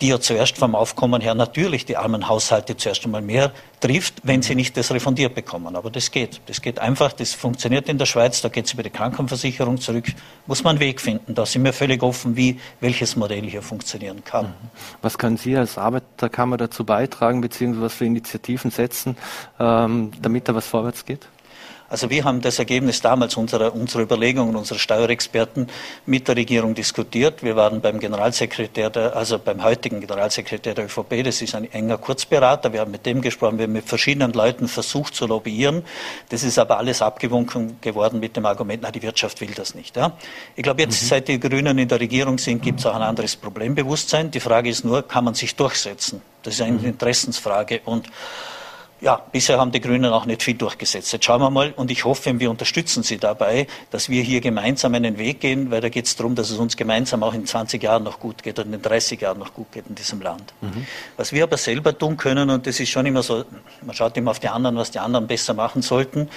[0.00, 4.42] die ja zuerst vom Aufkommen her natürlich die armen Haushalte zuerst einmal mehr trifft, wenn
[4.42, 5.76] sie nicht das refundiert bekommen.
[5.76, 6.40] Aber das geht.
[6.46, 10.06] Das geht einfach, das funktioniert in der Schweiz, da geht es über die Krankenversicherung zurück,
[10.46, 11.34] muss man einen Weg finden.
[11.34, 14.46] Da sind wir völlig offen, wie welches Modell hier funktionieren kann.
[14.46, 14.70] Mhm.
[15.02, 19.16] Was können Sie als Arbeiterkammer dazu beitragen, beziehungsweise was für Initiativen setzen,
[19.58, 21.26] ähm, damit da was vorwärts geht?
[21.90, 25.66] Also wir haben das Ergebnis damals unserer, unserer Überlegungen, unserer Steuerexperten
[26.06, 27.42] mit der Regierung diskutiert.
[27.42, 31.98] Wir waren beim Generalsekretär, der, also beim heutigen Generalsekretär der ÖVP, das ist ein enger
[31.98, 32.72] Kurzberater.
[32.72, 35.82] Wir haben mit dem gesprochen, wir haben mit verschiedenen Leuten versucht zu lobbyieren.
[36.28, 39.96] Das ist aber alles abgewunken geworden mit dem Argument, na, die Wirtschaft will das nicht.
[39.96, 40.12] Ja?
[40.54, 41.06] Ich glaube, jetzt, mhm.
[41.06, 44.30] seit die Grünen in der Regierung sind, gibt es auch ein anderes Problembewusstsein.
[44.30, 46.22] Die Frage ist nur, kann man sich durchsetzen?
[46.44, 46.84] Das ist eine mhm.
[46.84, 47.80] Interessensfrage.
[47.84, 48.06] Und
[49.00, 51.12] ja, bisher haben die Grünen auch nicht viel durchgesetzt.
[51.12, 54.94] Jetzt schauen wir mal und ich hoffe, wir unterstützen Sie dabei, dass wir hier gemeinsam
[54.94, 57.82] einen Weg gehen, weil da geht es darum, dass es uns gemeinsam auch in 20
[57.82, 60.52] Jahren noch gut geht und in 30 Jahren noch gut geht in diesem Land.
[60.60, 60.86] Mhm.
[61.16, 63.44] Was wir aber selber tun können, und das ist schon immer so,
[63.82, 66.28] man schaut immer auf die anderen, was die anderen besser machen sollten.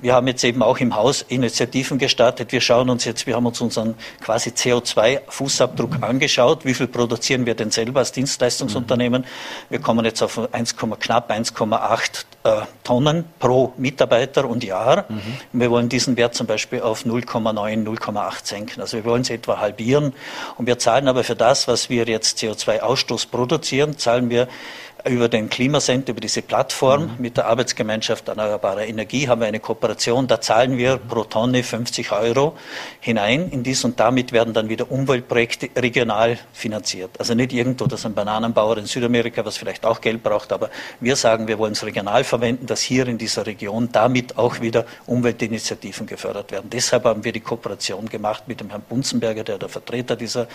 [0.00, 2.52] Wir haben jetzt eben auch im Haus Initiativen gestartet.
[2.52, 6.64] Wir schauen uns jetzt, wir haben uns unseren quasi CO2-Fußabdruck angeschaut.
[6.64, 9.22] Wie viel produzieren wir denn selber als Dienstleistungsunternehmen?
[9.22, 9.70] Mhm.
[9.70, 12.11] Wir kommen jetzt auf 1, knapp 1,8
[12.44, 15.04] äh, Tonnen pro Mitarbeiter und Jahr.
[15.08, 15.20] Mhm.
[15.52, 18.80] Wir wollen diesen Wert zum Beispiel auf 0,9, 0,8 senken.
[18.80, 20.12] Also wir wollen es etwa halbieren.
[20.58, 24.48] Und wir zahlen aber für das, was wir jetzt CO2-Ausstoß produzieren, zahlen wir
[25.04, 27.10] über den Klimasend, über diese Plattform mhm.
[27.18, 30.26] mit der Arbeitsgemeinschaft Erneuerbare Energie haben wir eine Kooperation.
[30.26, 32.56] Da zahlen wir pro Tonne 50 Euro
[33.00, 37.10] hinein in dies und damit werden dann wieder Umweltprojekte regional finanziert.
[37.18, 41.16] Also nicht irgendwo, dass ein Bananenbauer in Südamerika, was vielleicht auch Geld braucht, aber wir
[41.16, 46.06] sagen, wir wollen es regional verwenden, dass hier in dieser Region damit auch wieder Umweltinitiativen
[46.06, 46.70] gefördert werden.
[46.70, 50.46] Deshalb haben wir die Kooperation gemacht mit dem Herrn Bunzenberger, der der Vertreter dieser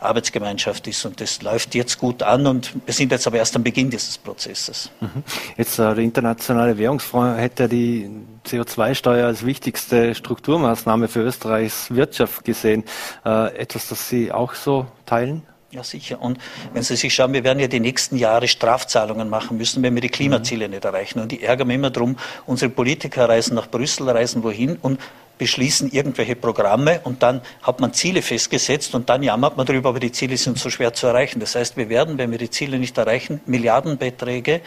[0.00, 3.62] Arbeitsgemeinschaft ist und das läuft jetzt gut an und wir sind jetzt aber erst am
[3.62, 4.90] Beginn Beginn dieses Prozesses.
[5.00, 5.22] Mhm.
[5.56, 8.08] Jetzt äh, der Internationale Währungsfonds hätte die
[8.46, 12.84] CO2-Steuer als wichtigste Strukturmaßnahme für Österreichs Wirtschaft gesehen.
[13.24, 15.42] Äh, etwas, das Sie auch so teilen?
[15.72, 16.20] Ja, sicher.
[16.20, 16.38] Und
[16.72, 20.02] wenn Sie sich schauen, wir werden ja die nächsten Jahre Strafzahlungen machen müssen, wenn wir
[20.02, 21.20] die Klimaziele nicht erreichen.
[21.20, 24.98] Und ich ärgere mich immer darum, unsere Politiker reisen nach Brüssel, reisen wohin und
[25.40, 29.98] beschließen irgendwelche Programme und dann hat man Ziele festgesetzt und dann jammert man darüber, aber
[29.98, 31.40] die Ziele sind so schwer zu erreichen.
[31.40, 34.60] Das heißt, wir werden, wenn wir die Ziele nicht erreichen, Milliardenbeträge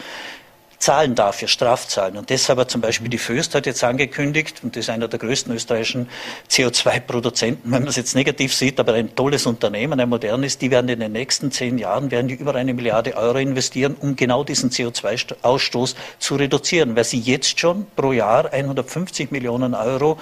[0.83, 2.17] zahlen dafür, Strafzahlen.
[2.17, 5.17] Und deshalb hat zum Beispiel die Föst hat jetzt angekündigt, und das ist einer der
[5.17, 6.09] größten österreichischen
[6.49, 10.89] CO2-Produzenten, wenn man es jetzt negativ sieht, aber ein tolles Unternehmen, ein modernes, die werden
[10.89, 14.71] in den nächsten zehn Jahren, werden die über eine Milliarde Euro investieren, um genau diesen
[14.71, 20.17] CO2-Ausstoß zu reduzieren, weil sie jetzt schon pro Jahr 150 Millionen Euro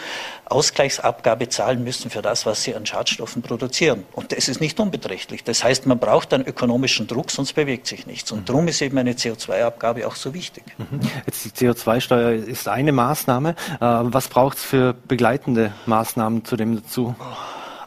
[0.46, 4.04] Ausgleichsabgabe zahlen müssen für das, was sie an Schadstoffen produzieren.
[4.12, 5.44] Und das ist nicht unbeträchtlich.
[5.44, 8.32] Das heißt, man braucht einen ökonomischen Druck, sonst bewegt sich nichts.
[8.32, 8.46] Und mhm.
[8.46, 10.51] darum ist eben eine CO2-Abgabe auch so wichtig.
[10.78, 11.00] Mhm.
[11.26, 13.50] Jetzt die CO2-Steuer ist eine Maßnahme.
[13.50, 17.16] Äh, was braucht es für begleitende Maßnahmen zu dem dazu?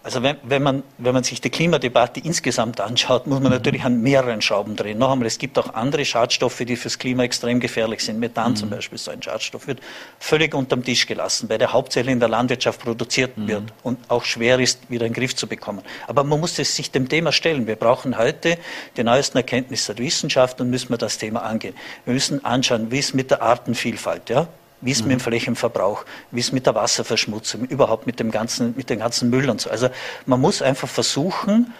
[0.04, 4.02] Also wenn, wenn, man, wenn man sich die Klimadebatte insgesamt anschaut, muss man natürlich an
[4.02, 4.98] mehreren Schrauben drehen.
[4.98, 8.18] Noch einmal, es gibt auch andere Schadstoffe, die fürs Klima extrem gefährlich sind.
[8.20, 8.56] Methan mhm.
[8.56, 9.80] zum Beispiel, so ein Schadstoff, wird
[10.18, 13.48] völlig unterm Tisch gelassen, weil der hauptsächlich in der Landwirtschaft produziert mhm.
[13.48, 15.80] wird und auch schwer ist, wieder in den Griff zu bekommen.
[16.06, 17.66] Aber man muss sich dem Thema stellen.
[17.66, 18.58] Wir brauchen heute
[18.98, 21.74] die neuesten Erkenntnisse der Wissenschaft und müssen wir das Thema angehen.
[22.04, 24.48] Wir müssen anschauen, wie es mit der Artenvielfalt, ja,
[24.80, 25.08] wie ist mhm.
[25.08, 29.30] mit dem Flächenverbrauch, wie ist mit der Wasserverschmutzung, überhaupt mit dem ganzen, mit dem ganzen
[29.30, 29.70] Müll und so.
[29.70, 29.88] Also
[30.26, 31.72] man muss einfach versuchen,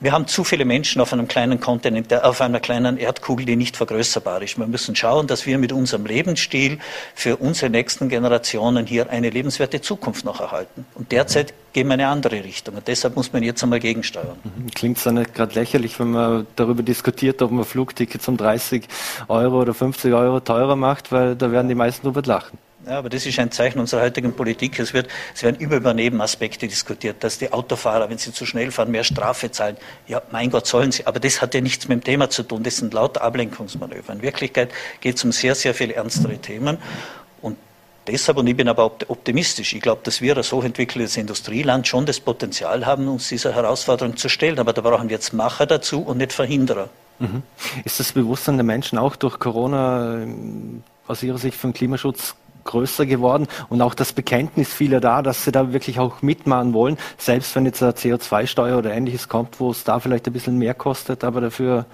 [0.00, 3.76] wir haben zu viele Menschen auf einem kleinen Kontinent, auf einer kleinen Erdkugel, die nicht
[3.76, 4.58] vergrößerbar ist.
[4.58, 6.78] Wir müssen schauen, dass wir mit unserem Lebensstil
[7.14, 10.86] für unsere nächsten Generationen hier eine lebenswerte Zukunft noch erhalten.
[10.94, 12.76] Und derzeit gehen wir in eine andere Richtung.
[12.76, 14.38] Und deshalb muss man jetzt einmal gegensteuern.
[14.42, 14.70] Mhm.
[14.70, 18.88] Klingt es dann nicht gerade lächerlich, wenn man darüber diskutiert, ob man Flugtickets um 30
[19.28, 22.58] Euro oder 50 Euro teurer macht, weil da werden die meisten drüber lachen.
[22.86, 24.78] Ja, aber das ist ein Zeichen unserer heutigen Politik.
[24.78, 28.70] Es, wird, es werden immer über Nebenaspekte diskutiert, dass die Autofahrer, wenn sie zu schnell
[28.70, 29.76] fahren, mehr Strafe zahlen.
[30.06, 31.06] Ja, mein Gott, sollen sie.
[31.06, 32.62] Aber das hat ja nichts mit dem Thema zu tun.
[32.62, 34.14] Das sind lauter Ablenkungsmanöver.
[34.14, 36.78] In Wirklichkeit geht es um sehr, sehr viel ernstere Themen.
[37.42, 37.58] Und
[38.06, 42.18] deshalb, und ich bin aber optimistisch, ich glaube, dass wir als hochentwickeltes Industrieland schon das
[42.18, 44.58] Potenzial haben, uns dieser Herausforderung zu stellen.
[44.58, 46.88] Aber da brauchen wir jetzt Macher dazu und nicht Verhinderer.
[47.18, 47.42] Mhm.
[47.84, 52.34] Ist das Bewusstsein der Menschen auch durch Corona ähm, aus Ihrer Sicht für den Klimaschutz
[52.64, 56.98] größer geworden und auch das Bekenntnis vieler da, dass sie da wirklich auch mitmachen wollen,
[57.18, 60.74] selbst wenn jetzt eine CO2-Steuer oder ähnliches kommt, wo es da vielleicht ein bisschen mehr
[60.74, 61.86] kostet, aber dafür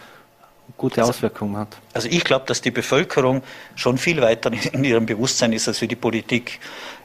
[0.76, 1.76] gute also, Auswirkungen hat.
[1.94, 3.42] Also ich glaube, dass die Bevölkerung
[3.74, 6.58] schon viel weiter in ihrem Bewusstsein ist als wie die Politik.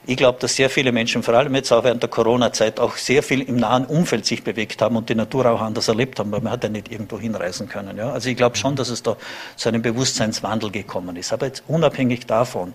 [0.06, 3.22] Ich glaube, dass sehr viele Menschen, vor allem jetzt auch während der Corona-Zeit, auch sehr
[3.22, 6.42] viel im nahen Umfeld sich bewegt haben und die Natur auch anders erlebt haben, weil
[6.42, 7.98] man hat ja nicht irgendwo hinreisen können.
[7.98, 8.12] Ja?
[8.12, 9.16] Also ich glaube schon, dass es da
[9.56, 11.32] zu einem Bewusstseinswandel gekommen ist.
[11.32, 12.74] Aber jetzt unabhängig davon,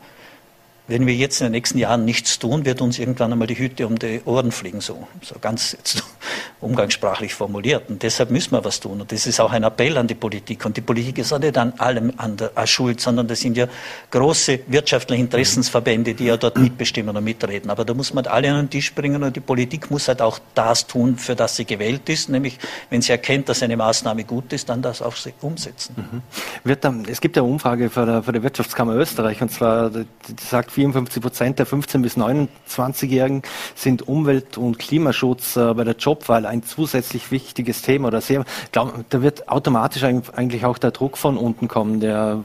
[0.89, 3.87] wenn wir jetzt in den nächsten Jahren nichts tun, wird uns irgendwann einmal die Hütte
[3.87, 6.05] um die Ohren fliegen, so, so ganz jetzt
[6.61, 7.89] umgangssprachlich formuliert.
[7.89, 9.01] Und deshalb müssen wir was tun.
[9.01, 10.65] Und das ist auch ein Appell an die Politik.
[10.65, 13.67] Und die Politik ist auch nicht an allem an der Schuld, sondern das sind ja
[14.11, 17.71] große wirtschaftliche Interessensverbände, die ja dort mitbestimmen und mitreden.
[17.71, 20.39] Aber da muss man alle an den Tisch bringen und die Politik muss halt auch
[20.55, 22.59] das tun, für das sie gewählt ist, nämlich
[22.91, 25.95] wenn sie erkennt, dass eine Maßnahme gut ist, dann das auch umsetzen.
[25.97, 26.23] Mhm.
[26.63, 29.91] Wird dann, es gibt ja eine Umfrage für der, für der Wirtschaftskammer Österreich und zwar
[29.91, 30.07] die
[30.39, 33.43] sagt, 54 Prozent der 15- bis 29-Jährigen
[33.75, 38.93] sind Umwelt- und Klimaschutz äh, bei der Jobwahl ein zusätzlich wichtiges Thema oder sehr, glaub,
[39.09, 42.43] da wird automatisch eigentlich auch der Druck von unten kommen, der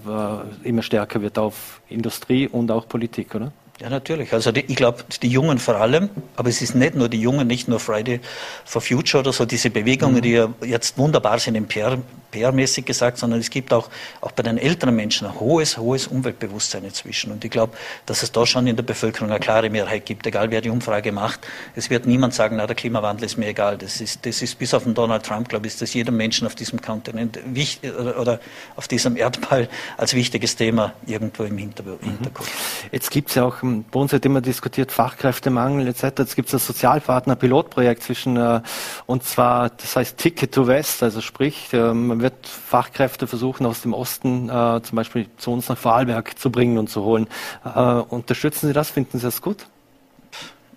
[0.63, 3.51] äh, immer stärker wird auf Industrie und auch Politik, oder?
[3.81, 4.31] Ja, natürlich.
[4.31, 7.47] Also die, ich glaube, die Jungen vor allem, aber es ist nicht nur die Jungen,
[7.47, 8.21] nicht nur Friday
[8.63, 10.21] for Future oder so, diese Bewegungen, mhm.
[10.21, 11.97] die ja jetzt wunderbar sind im PR,
[12.31, 13.89] PR-mäßig gesagt, sondern es gibt auch,
[14.21, 17.31] auch bei den älteren Menschen ein hohes, hohes Umweltbewusstsein inzwischen.
[17.31, 17.73] Und ich glaube,
[18.05, 21.11] dass es da schon in der Bevölkerung eine klare Mehrheit gibt, egal wer die Umfrage
[21.11, 21.41] macht.
[21.75, 23.77] Es wird niemand sagen, na, der Klimawandel ist mir egal.
[23.77, 26.47] Das ist, das ist bis auf den Donald Trump, glaube ich, ist das jedem Menschen
[26.47, 28.39] auf diesem Kontinent wichtig, oder
[28.75, 29.67] auf diesem Erdball
[29.97, 31.57] als wichtiges Thema irgendwo im mhm.
[31.57, 32.49] Hinterkopf.
[32.91, 36.03] Jetzt gibt es ja auch bei uns wird immer diskutiert, Fachkräftemangel etc.
[36.19, 38.61] Jetzt gibt es das Sozialpartner-Pilotprojekt zwischen, äh,
[39.05, 43.93] und zwar, das heißt Ticket to West, also sprich, äh, wird Fachkräfte versuchen aus dem
[43.93, 47.27] Osten äh, zum Beispiel zu uns nach Vorarlberg zu bringen und zu holen.
[47.63, 48.89] Äh, unterstützen Sie das?
[48.89, 49.67] Finden Sie das gut?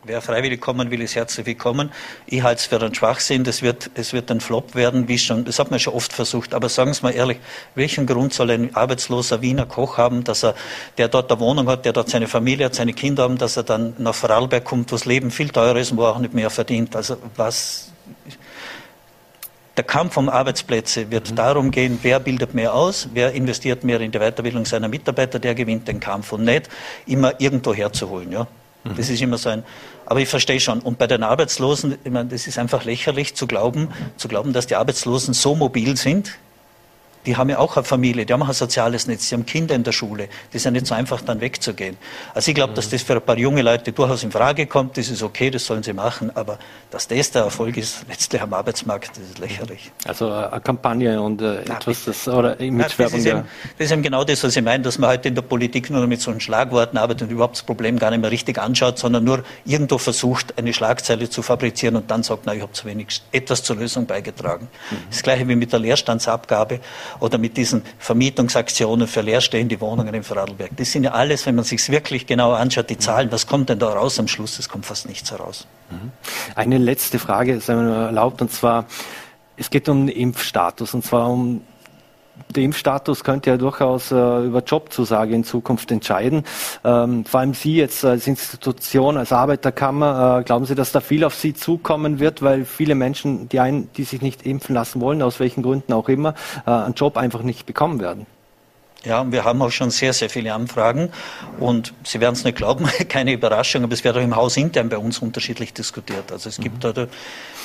[0.07, 1.91] Wer freiwillig kommen will, ist herzlich willkommen.
[2.27, 3.43] Ich halte es für einen Schwachsinn.
[3.43, 6.53] Das wird, es wird ein Flop werden, wie schon, das hat man schon oft versucht.
[6.53, 7.39] Aber sagen Sie mal ehrlich,
[7.75, 10.55] welchen Grund soll ein arbeitsloser Wiener Koch haben, dass er,
[10.99, 13.63] der dort eine Wohnung hat, der dort seine Familie hat, seine Kinder haben, dass er
[13.63, 16.35] dann nach Vorarlberg kommt, wo das Leben viel teurer ist und wo er auch nicht
[16.35, 16.95] mehr verdient?
[16.95, 17.91] Also was,
[19.77, 21.37] der Kampf um Arbeitsplätze wird mhm.
[21.37, 25.55] darum gehen, wer bildet mehr aus, wer investiert mehr in die Weiterbildung seiner Mitarbeiter, der
[25.55, 26.69] gewinnt den Kampf und nicht
[27.07, 28.31] immer irgendwo herzuholen.
[28.31, 28.47] Ja?
[28.85, 28.97] Mhm.
[28.97, 29.65] Das ist immer so ein.
[30.07, 30.81] Aber ich verstehe schon.
[30.81, 34.67] Und bei den Arbeitslosen, ich meine, das ist einfach lächerlich zu glauben, zu glauben, dass
[34.67, 36.39] die Arbeitslosen so mobil sind,
[37.27, 39.75] die haben ja auch eine Familie, die haben auch ein soziales Netz, die haben Kinder
[39.75, 40.29] in der Schule.
[40.51, 41.97] Das ist ja nicht so einfach, dann wegzugehen.
[42.35, 42.77] Also ich glaube, mhm.
[42.77, 44.97] dass das für ein paar junge Leute durchaus in Frage kommt.
[44.97, 46.31] Das ist okay, das sollen sie machen.
[46.37, 46.59] Aber
[46.91, 49.91] dass das der Erfolg ist, letztlich am Arbeitsmarkt, das ist lächerlich.
[50.07, 53.25] Also äh, eine Kampagne und äh, Nein, etwas, das, oder Imagewerbung.
[53.25, 53.45] Das,
[53.79, 56.07] das ist eben genau das, was ich meine, dass man heute in der Politik nur
[56.07, 59.25] mit so einem Schlagworten arbeitet und überhaupt das Problem gar nicht mehr richtig anschaut, sondern
[59.25, 63.23] nur irgendwo versucht, eine Schlagzeile zu fabrizieren und dann sagt, na, ich habe zu wenig
[63.33, 64.69] etwas zur Lösung beigetragen.
[64.91, 64.97] Mhm.
[65.11, 66.81] Das gleiche wie mit der Leerstandsabgabe
[67.21, 70.71] oder mit diesen Vermietungsaktionen für leerstehende Wohnungen in Vorarlberg.
[70.77, 73.79] Das sind ja alles, wenn man sich wirklich genau anschaut, die Zahlen, was kommt denn
[73.79, 74.59] da raus am Schluss?
[74.59, 75.67] Es kommt fast nichts heraus.
[75.91, 76.13] Mhm.
[76.55, 78.87] Eine letzte Frage, sei mir erlaubt, und zwar,
[79.57, 81.63] es geht um den Impfstatus, und zwar um
[82.55, 86.45] der Impfstatus könnte ja durchaus äh, über Jobzusage in Zukunft entscheiden.
[86.85, 91.25] Ähm, vor allem Sie jetzt als Institution, als Arbeiterkammer, äh, glauben Sie, dass da viel
[91.25, 95.23] auf Sie zukommen wird, weil viele Menschen, die, einen, die sich nicht impfen lassen wollen,
[95.23, 96.35] aus welchen Gründen auch immer,
[96.67, 98.27] äh, einen Job einfach nicht bekommen werden?
[99.05, 101.11] Ja, wir haben auch schon sehr, sehr viele Anfragen
[101.61, 104.89] und Sie werden es nicht glauben, keine Überraschung, aber es wird auch im Haus intern
[104.89, 106.33] bei uns unterschiedlich diskutiert.
[106.33, 107.09] Also es gibt mhm.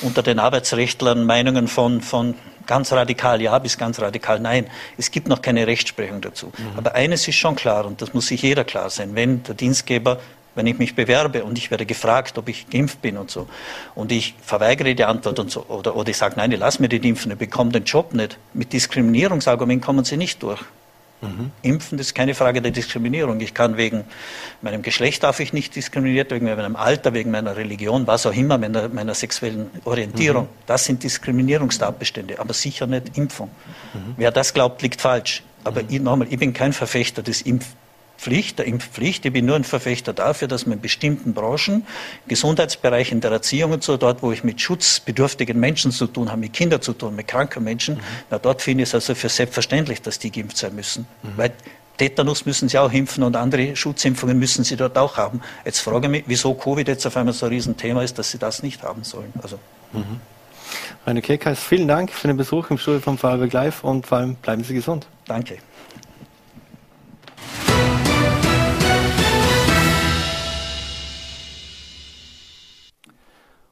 [0.02, 2.34] unter den Arbeitsrechtlern Meinungen von, von
[2.66, 4.66] ganz radikal ja bis ganz radikal nein.
[4.96, 6.46] Es gibt noch keine Rechtsprechung dazu.
[6.46, 6.78] Mhm.
[6.78, 10.18] Aber eines ist schon klar und das muss sich jeder klar sein, wenn der Dienstgeber
[10.54, 13.46] wenn ich mich bewerbe und ich werde gefragt, ob ich geimpft bin und so,
[13.94, 16.88] und ich verweigere die Antwort und so, oder, oder ich sage, nein, ich lasse mir
[16.88, 18.36] die impfen, ich bekomme den Job nicht.
[18.52, 20.60] Mit Diskriminierungsargument kommen Sie nicht durch.
[21.22, 21.50] Mhm.
[21.62, 23.40] Impfen ist keine Frage der Diskriminierung.
[23.40, 24.04] Ich kann wegen
[24.62, 28.58] meinem Geschlecht darf ich nicht diskriminiert, wegen meinem Alter, wegen meiner Religion, was auch immer,
[28.58, 30.44] meiner, meiner sexuellen Orientierung.
[30.44, 30.64] Mhm.
[30.66, 33.50] Das sind Diskriminierungstatbestände, aber sicher nicht Impfung.
[33.92, 34.14] Mhm.
[34.16, 35.42] Wer das glaubt, liegt falsch.
[35.64, 35.88] Aber mhm.
[35.90, 37.66] ich, nochmal, ich bin kein Verfechter des Impf
[38.20, 39.24] Pflicht, der Impfpflicht.
[39.24, 41.86] Ich bin nur ein Verfechter dafür, dass man in bestimmten Branchen,
[42.28, 46.40] Gesundheitsbereich, in der Erziehung und so, dort, wo ich mit schutzbedürftigen Menschen zu tun habe,
[46.40, 48.00] mit Kindern zu tun, mit kranken Menschen, mhm.
[48.28, 51.06] na, dort finde ich es also für selbstverständlich, dass die geimpft sein müssen.
[51.22, 51.28] Mhm.
[51.36, 51.52] Weil
[51.96, 55.40] Tetanus müssen sie auch impfen und andere Schutzimpfungen müssen sie dort auch haben.
[55.64, 58.38] Jetzt frage ich mich, wieso Covid jetzt auf einmal so ein Riesenthema ist, dass sie
[58.38, 59.32] das nicht haben sollen.
[59.42, 59.58] Also.
[59.92, 60.20] Mhm.
[61.06, 64.34] Rainer Kekas, vielen Dank für den Besuch im Studio von Vorarlberg Live und vor allem
[64.36, 65.06] bleiben Sie gesund.
[65.26, 65.56] Danke.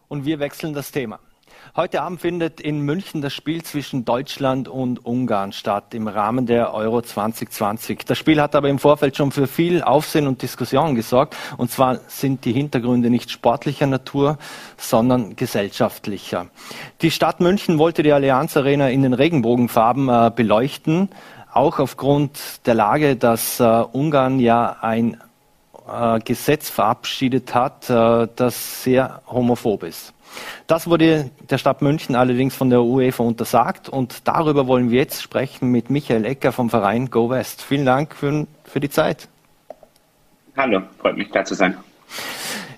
[0.09, 1.21] Und wir wechseln das Thema.
[1.77, 6.73] Heute Abend findet in München das Spiel zwischen Deutschland und Ungarn statt im Rahmen der
[6.73, 8.05] Euro 2020.
[8.07, 11.37] Das Spiel hat aber im Vorfeld schon für viel Aufsehen und Diskussion gesorgt.
[11.57, 14.39] Und zwar sind die Hintergründe nicht sportlicher Natur,
[14.77, 16.47] sondern gesellschaftlicher.
[17.03, 21.11] Die Stadt München wollte die Allianz Arena in den Regenbogenfarben äh, beleuchten,
[21.53, 25.19] auch aufgrund der Lage, dass äh, Ungarn ja ein
[25.89, 30.15] äh, Gesetz verabschiedet hat, äh, das sehr homophob ist.
[30.67, 35.23] Das wurde der Stadt München allerdings von der UEFA untersagt und darüber wollen wir jetzt
[35.23, 37.63] sprechen mit Michael Ecker vom Verein Go West.
[37.63, 39.29] Vielen Dank für, für die Zeit.
[40.57, 41.77] Hallo, freut mich da zu sein.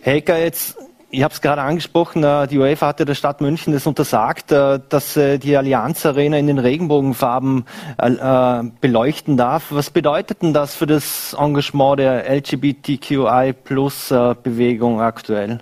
[0.02, 0.78] Herr Ecker, jetzt
[1.10, 4.78] ich habe es gerade angesprochen, äh, die UEFA hatte der Stadt München das untersagt, äh,
[4.88, 7.64] dass die Allianz Arena in den Regenbogenfarben
[7.98, 9.66] äh, beleuchten darf.
[9.70, 15.58] Was bedeutet denn das für das Engagement der LGBTQI-Plus-Bewegung aktuell?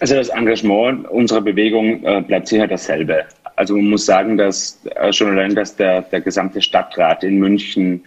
[0.00, 3.26] Also das Engagement unserer Bewegung bleibt sicher dasselbe.
[3.56, 8.02] Also man muss sagen, dass schon allein, dass der, der gesamte Stadtrat in München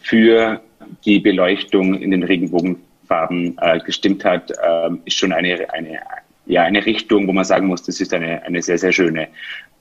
[0.00, 0.62] für
[1.04, 6.00] die Beleuchtung in den Regenbogen Farben äh, gestimmt hat, äh, ist schon eine, eine,
[6.46, 9.28] ja, eine Richtung, wo man sagen muss, das ist eine, eine sehr, sehr schöne.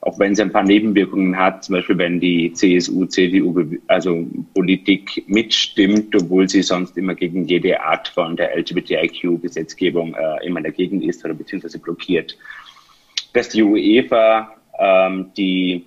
[0.02, 5.24] Auch wenn es ein paar Nebenwirkungen hat, zum Beispiel wenn die CSU, CDU, also Politik
[5.28, 11.24] mitstimmt, obwohl sie sonst immer gegen jede Art von der LGBTIQ-Gesetzgebung äh, immer dagegen ist
[11.24, 12.38] oder beziehungsweise blockiert.
[13.32, 15.86] Dass die UEFA ähm, die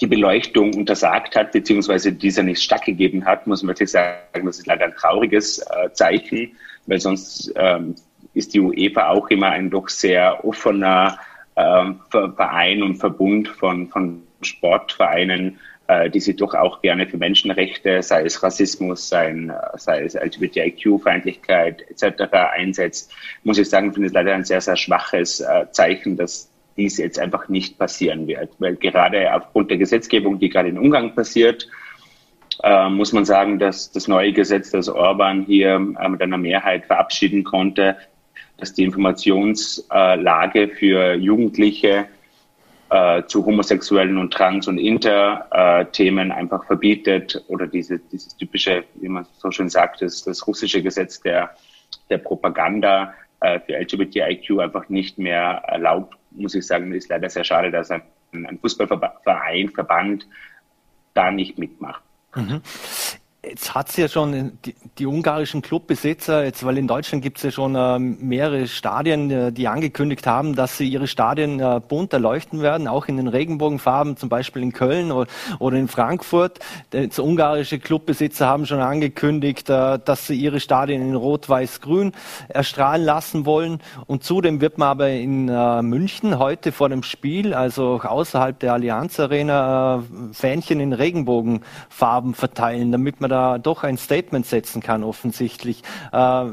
[0.00, 4.66] die Beleuchtung untersagt hat, beziehungsweise dieser nicht stattgegeben hat, muss man wirklich sagen, das ist
[4.66, 7.94] leider ein trauriges äh, Zeichen, weil sonst ähm,
[8.34, 11.18] ist die UEFA auch immer ein doch sehr offener
[11.56, 18.02] ähm, Verein und Verbund von, von Sportvereinen, äh, die sich doch auch gerne für Menschenrechte,
[18.02, 22.32] sei es Rassismus, sei, sei es LGBTIQ-Feindlichkeit etc.
[22.52, 23.12] einsetzt.
[23.44, 27.18] Muss ich sagen, finde ich leider ein sehr, sehr schwaches äh, Zeichen, dass dies jetzt
[27.18, 28.50] einfach nicht passieren wird.
[28.58, 31.68] Weil gerade aufgrund der Gesetzgebung, die gerade in Ungarn passiert,
[32.62, 36.86] äh, muss man sagen, dass das neue Gesetz, das Orban hier äh, mit einer Mehrheit
[36.86, 37.96] verabschieden konnte,
[38.58, 42.06] dass die Informationslage für Jugendliche
[42.90, 49.08] äh, zu homosexuellen und trans- und inter-Themen äh, einfach verbietet oder diese, dieses typische, wie
[49.08, 51.56] man so schön sagt, das, das russische Gesetz der,
[52.10, 57.44] der Propaganda äh, für LGBTIQ einfach nicht mehr erlaubt, muss ich sagen, ist leider sehr
[57.44, 58.02] schade, dass ein,
[58.32, 60.26] ein Fußballverein, Verband
[61.14, 62.02] da nicht mitmacht.
[62.34, 62.62] Mhm.
[63.44, 67.42] Jetzt hat es ja schon die, die, ungarischen Clubbesitzer, jetzt, weil in Deutschland gibt es
[67.42, 72.12] ja schon äh, mehrere Stadien, äh, die angekündigt haben, dass sie ihre Stadien äh, bunt
[72.12, 75.28] erleuchten werden, auch in den Regenbogenfarben, zum Beispiel in Köln oder,
[75.58, 76.60] oder in Frankfurt.
[76.92, 82.12] Jetzt, ungarische Clubbesitzer haben schon angekündigt, äh, dass sie ihre Stadien in Rot-Weiß-Grün
[82.46, 83.80] erstrahlen lassen wollen.
[84.06, 88.56] Und zudem wird man aber in äh, München heute vor dem Spiel, also auch außerhalb
[88.60, 94.82] der Allianz Arena, äh, Fähnchen in Regenbogenfarben verteilen, damit man da doch ein Statement setzen
[94.82, 95.82] kann, offensichtlich.
[96.12, 96.46] Äh,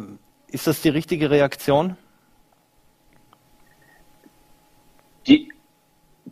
[0.51, 1.95] ist das die richtige Reaktion?
[5.27, 5.51] Die,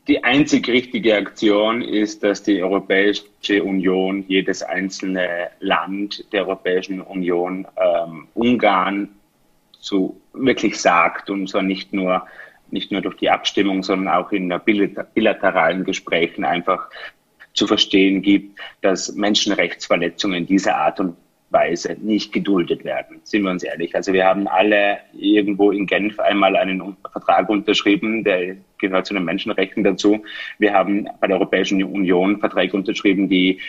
[0.07, 7.67] die einzig richtige Aktion ist, dass die Europäische Union, jedes einzelne Land der Europäischen Union,
[7.77, 9.09] ähm, Ungarn
[9.79, 12.25] zu wirklich sagt und zwar nicht nur
[12.69, 14.53] nicht nur durch die Abstimmung, sondern auch in
[15.13, 16.89] bilateralen Gesprächen einfach
[17.57, 21.15] zu verstehen gibt, dass Menschenrechtsverletzungen dieser Art und
[21.49, 23.19] Weise nicht geduldet werden.
[23.23, 23.95] Sind wir uns ehrlich.
[23.95, 29.23] Also wir haben alle irgendwo in Genf einmal einen Vertrag unterschrieben, der gehört zu den
[29.23, 30.23] Menschenrechten dazu.
[30.59, 33.59] Wir haben bei der Europäischen Union Verträge unterschrieben, die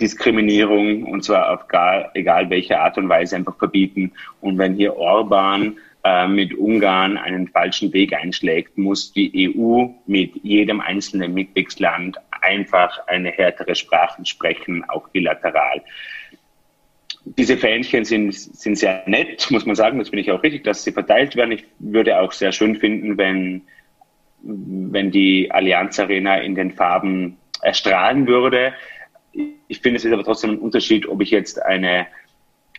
[0.00, 4.12] Diskriminierung und zwar auf gar, egal welche Art und Weise einfach verbieten.
[4.40, 10.34] Und wenn hier Orban äh, mit Ungarn einen falschen Weg einschlägt, muss die EU mit
[10.42, 15.82] jedem einzelnen Mitgliedsland einfach eine härtere Sprache sprechen, auch bilateral.
[17.24, 20.00] Diese Fähnchen sind, sind sehr nett, muss man sagen.
[20.00, 21.52] Das finde ich auch richtig, dass sie verteilt werden.
[21.52, 23.62] Ich würde auch sehr schön finden, wenn,
[24.42, 28.74] wenn die Allianz Arena in den Farben erstrahlen würde.
[29.68, 32.08] Ich finde, es ist aber trotzdem ein Unterschied, ob ich jetzt eine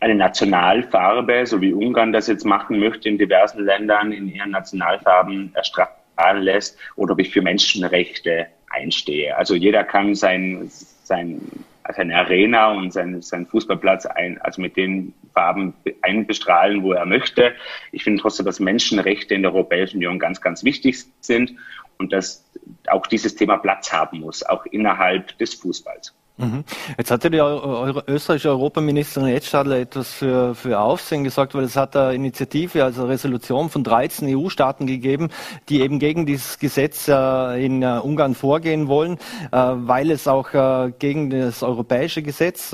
[0.03, 5.53] eine Nationalfarbe, so wie Ungarn das jetzt machen möchte in diversen Ländern, in ihren Nationalfarben
[5.55, 9.35] erstrahlen lässt, oder ob ich für Menschenrechte einstehe.
[9.37, 10.69] Also jeder kann sein,
[11.03, 11.41] sein,
[11.95, 17.53] seine Arena und sein, sein Fußballplatz ein, also mit den Farben einbestrahlen, wo er möchte.
[17.93, 21.53] Ich finde trotzdem, dass Menschenrechte in der Europäischen Union ganz, ganz wichtig sind
[21.97, 22.45] und dass
[22.87, 26.13] auch dieses Thema Platz haben muss, auch innerhalb des Fußballs.
[26.37, 26.63] Mhm.
[26.97, 32.15] Jetzt hatte die österreichische Europaministerin Edstadler etwas für, für Aufsehen gesagt, weil es hat eine
[32.15, 35.29] Initiative, also eine Resolution von 13 EU-Staaten gegeben,
[35.69, 39.19] die eben gegen dieses Gesetz äh, in äh, Ungarn vorgehen wollen,
[39.51, 40.43] äh, weil es auch
[40.99, 42.69] gegen das europäische Gesetz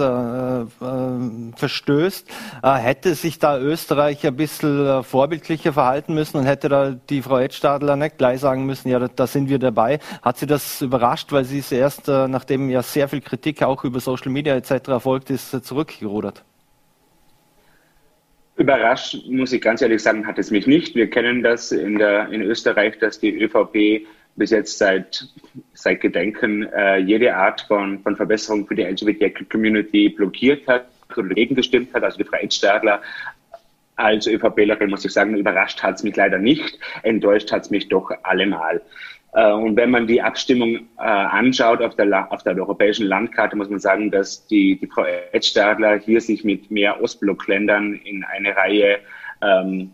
[1.55, 2.27] verstößt.
[2.63, 7.95] hätte sich da Österreich ein bisschen vorbildlicher verhalten müssen und hätte da die Frau Edstadler
[7.95, 9.99] nicht gleich sagen müssen, ja, da sind wir dabei.
[10.21, 13.83] Hat sie das überrascht, weil sie es erst, nachdem ja sehr viel Kritik Kritik auch
[13.83, 14.89] über Social Media etc.
[14.89, 16.43] erfolgt ist, zurückgerudert?
[18.57, 20.93] Überrascht, muss ich ganz ehrlich sagen, hat es mich nicht.
[20.95, 25.27] Wir kennen das in, der, in Österreich, dass die ÖVP bis jetzt seit,
[25.73, 30.85] seit Gedenken äh, jede Art von, von Verbesserung für die LGBT-Community blockiert hat
[31.17, 32.03] oder dagegen gestimmt hat.
[32.03, 33.01] Also die Stadler
[33.95, 37.89] als ÖVPlerin muss ich sagen, überrascht hat es mich leider nicht, enttäuscht hat es mich
[37.89, 38.81] doch allemal.
[39.33, 43.69] Äh, und wenn man die Abstimmung äh, anschaut auf der, auf der europäischen Landkarte, muss
[43.69, 48.99] man sagen, dass die, die Frau Edstadler hier sich mit mehr Ostblockländern in eine Reihe
[49.41, 49.91] ähm,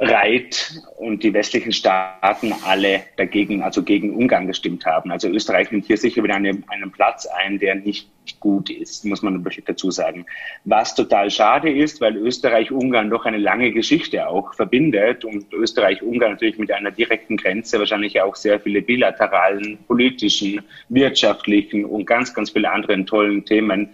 [0.00, 5.10] reiht und die westlichen Staaten alle dagegen, also gegen Ungarn gestimmt haben.
[5.10, 9.22] Also Österreich nimmt hier sicher wieder eine, einen Platz ein, der nicht gut ist, muss
[9.22, 10.24] man wirklich dazu sagen.
[10.64, 16.58] Was total schade ist, weil Österreich-Ungarn doch eine lange Geschichte auch verbindet und Österreich-Ungarn natürlich
[16.58, 22.70] mit einer direkten Grenze wahrscheinlich auch sehr viele bilateralen, politischen, wirtschaftlichen und ganz, ganz viele
[22.70, 23.88] anderen tollen Themen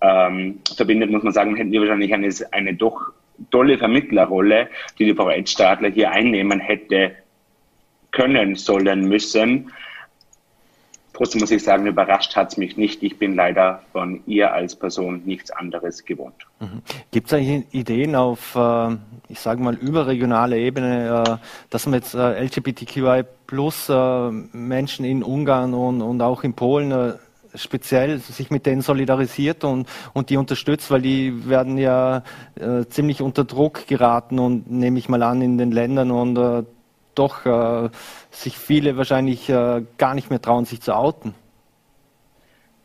[0.00, 3.12] ähm, verbindet, muss man sagen, hätten wir wahrscheinlich eine, eine doch
[3.50, 4.68] tolle Vermittlerrolle,
[4.98, 7.12] die die Edstadler hier einnehmen hätte
[8.10, 9.72] können, sollen, müssen.
[11.12, 13.02] Trotzdem muss ich sagen, überrascht hat es mich nicht.
[13.04, 16.34] Ich bin leider von ihr als Person nichts anderes gewohnt.
[16.58, 16.82] Mhm.
[17.12, 18.96] Gibt es eigentlich Ideen auf, äh,
[19.28, 23.88] ich sage mal, überregionaler Ebene, äh, dass man jetzt äh, LGBTQI plus
[24.52, 27.14] Menschen in Ungarn und, und auch in Polen
[27.54, 32.22] speziell sich mit denen solidarisiert und, und die unterstützt, weil die werden ja
[32.56, 36.64] äh, ziemlich unter Druck geraten und nehme ich mal an in den Ländern und äh,
[37.14, 37.90] doch äh,
[38.30, 41.34] sich viele wahrscheinlich äh, gar nicht mehr trauen, sich zu outen.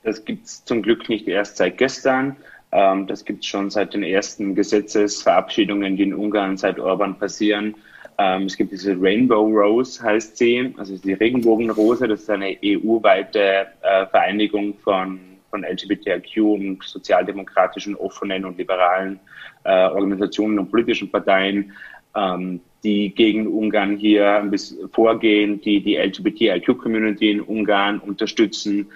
[0.04, 2.36] Das gibt es zum Glück nicht erst seit gestern.
[2.72, 7.76] Ähm, das gibt es schon seit den ersten Gesetzesverabschiedungen, die in Ungarn seit Orban passieren.
[8.20, 13.68] Ähm, es gibt diese Rainbow Rose, heißt sie, also die Regenbogenrose, das ist eine EU-weite
[13.82, 19.22] äh, Vereinigung von, von LGBTIQ und sozialdemokratischen, offenen und liberalen
[19.64, 21.72] äh, Organisationen und politischen Parteien,
[22.14, 28.88] ähm, die gegen Ungarn hier ein bisschen vorgehen, die die LGBTIQ-Community in Ungarn unterstützen.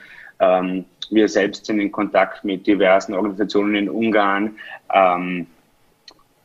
[0.41, 4.57] Ähm, wir selbst sind in Kontakt mit diversen Organisationen in Ungarn.
[4.93, 5.47] Ähm,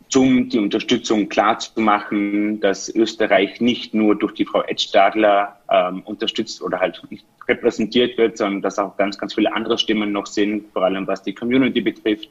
[0.08, 6.80] zum die Unterstützung klarzumachen, dass Österreich nicht nur durch die Frau Edstadler ähm, unterstützt oder
[6.80, 7.02] halt
[7.46, 11.22] repräsentiert wird, sondern dass auch ganz, ganz viele andere Stimmen noch sind, vor allem was
[11.22, 12.28] die Community betrifft.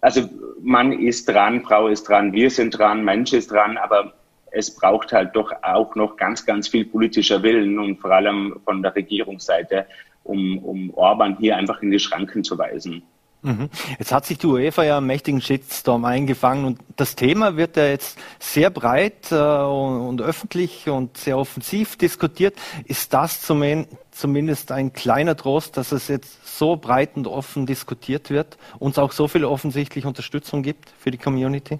[0.00, 0.28] Also
[0.62, 4.14] Mann ist dran, Frau ist dran, wir sind dran, Mensch ist dran, aber
[4.50, 8.82] es braucht halt doch auch noch ganz, ganz viel politischer Willen und vor allem von
[8.82, 9.86] der Regierungsseite,
[10.24, 13.02] um, um Orban hier einfach in die Schranken zu weisen.
[13.42, 13.70] Mhm.
[13.98, 17.86] Jetzt hat sich die UEFA ja einen mächtigen Shitstorm eingefangen und das Thema wird ja
[17.86, 22.56] jetzt sehr breit äh, und, öffentlich und sehr offensiv diskutiert.
[22.86, 28.58] Ist das zumindest ein kleiner Trost, dass es jetzt so breit und offen diskutiert wird,
[28.80, 31.78] uns auch so viel offensichtliche Unterstützung gibt für die Community?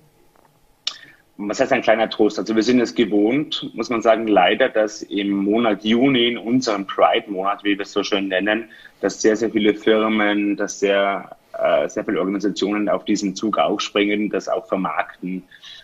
[1.38, 2.38] was heißt ein kleiner Trost?
[2.38, 6.84] Also wir sind es gewohnt, muss man sagen, leider, dass im Monat Juni, in unserem
[6.84, 11.88] Pride-Monat, wie wir es so schön nennen, dass sehr, sehr viele Firmen, dass sehr, äh,
[11.88, 15.42] sehr viele Organisationen auf diesen Zug aufspringen, das auch vermarkten.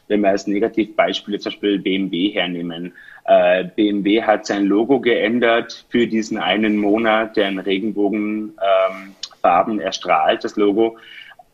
[0.09, 2.93] Wenn wir als Negativbeispiel zum Beispiel BMW hernehmen.
[3.25, 10.45] Äh, BMW hat sein Logo geändert für diesen einen Monat, der in Regenbogenfarben ähm, erstrahlt,
[10.45, 10.99] das Logo.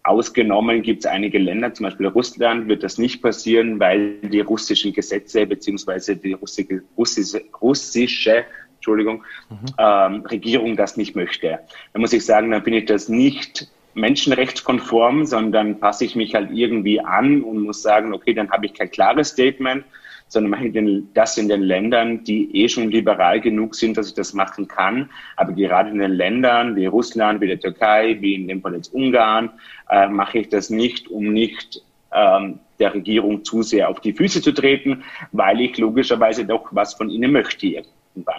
[0.03, 4.93] Ausgenommen gibt es einige Länder, zum Beispiel Russland, wird das nicht passieren, weil die russischen
[4.93, 8.45] Gesetze beziehungsweise die russische, russische, russische
[8.77, 9.57] Entschuldigung, mhm.
[9.79, 11.59] ähm, Regierung das nicht möchte.
[11.93, 16.51] Da muss ich sagen, dann finde ich das nicht menschenrechtskonform, sondern passe ich mich halt
[16.53, 19.85] irgendwie an und muss sagen, okay, dann habe ich kein klares Statement,
[20.29, 24.15] sondern mache ich das in den Ländern, die eh schon liberal genug sind, dass ich
[24.15, 25.11] das machen kann.
[25.37, 28.95] Aber gerade in den Ländern wie Russland, wie der Türkei, wie in dem Fall jetzt
[28.95, 29.51] Ungarn,
[29.91, 31.83] äh, mache ich das nicht, um nicht
[32.13, 36.95] ähm, der Regierung zu sehr auf die Füße zu treten, weil ich logischerweise doch was
[36.95, 37.83] von ihnen möchte.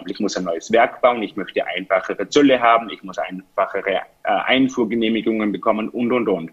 [0.06, 4.28] Ich muss ein neues Werk bauen, ich möchte einfachere Zölle haben, ich muss einfachere äh,
[4.46, 6.50] Einfuhrgenehmigungen bekommen und, und, und.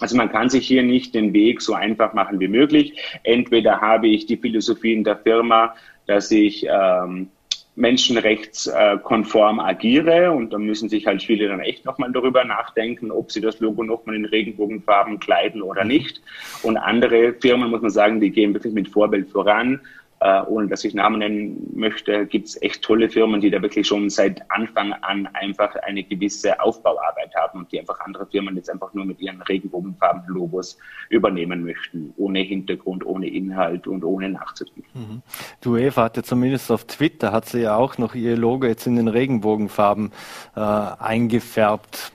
[0.00, 3.00] Also man kann sich hier nicht den Weg so einfach machen wie möglich.
[3.22, 5.74] Entweder habe ich die Philosophie in der Firma,
[6.06, 7.28] dass ich ähm,
[7.74, 13.40] menschenrechtskonform agiere und da müssen sich halt viele dann echt nochmal darüber nachdenken, ob sie
[13.40, 16.20] das Logo nochmal in Regenbogenfarben kleiden oder nicht.
[16.62, 19.80] Und andere Firmen, muss man sagen, die gehen wirklich mit Vorbild voran
[20.22, 23.88] äh, ohne dass ich Namen nennen möchte, gibt es echt tolle Firmen, die da wirklich
[23.88, 28.70] schon seit Anfang an einfach eine gewisse Aufbauarbeit haben und die einfach andere Firmen jetzt
[28.70, 34.84] einfach nur mit ihren Regenbogenfarben-Logos übernehmen möchten, ohne Hintergrund, ohne Inhalt und ohne nachzudenken.
[34.94, 35.22] Mhm.
[35.64, 38.86] Die UEFA hat ja zumindest auf Twitter, hat sie ja auch noch ihr Logo jetzt
[38.86, 40.12] in den Regenbogenfarben
[40.54, 42.12] äh, eingefärbt.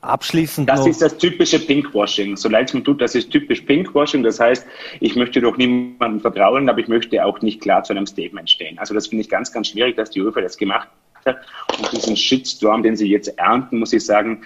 [0.00, 0.86] Abschließend das noch.
[0.86, 2.36] ist das typische Pinkwashing.
[2.36, 4.22] So leid es mir tut, das ist typisch Pinkwashing.
[4.22, 4.64] Das heißt,
[5.00, 8.78] ich möchte doch niemandem vertrauen, aber ich möchte auch nicht klar zu einem Statement stehen.
[8.78, 10.88] Also das finde ich ganz, ganz schwierig, dass die UEFA das gemacht
[11.24, 11.38] hat.
[11.78, 14.42] Und diesen Shitstorm, den sie jetzt ernten, muss ich sagen,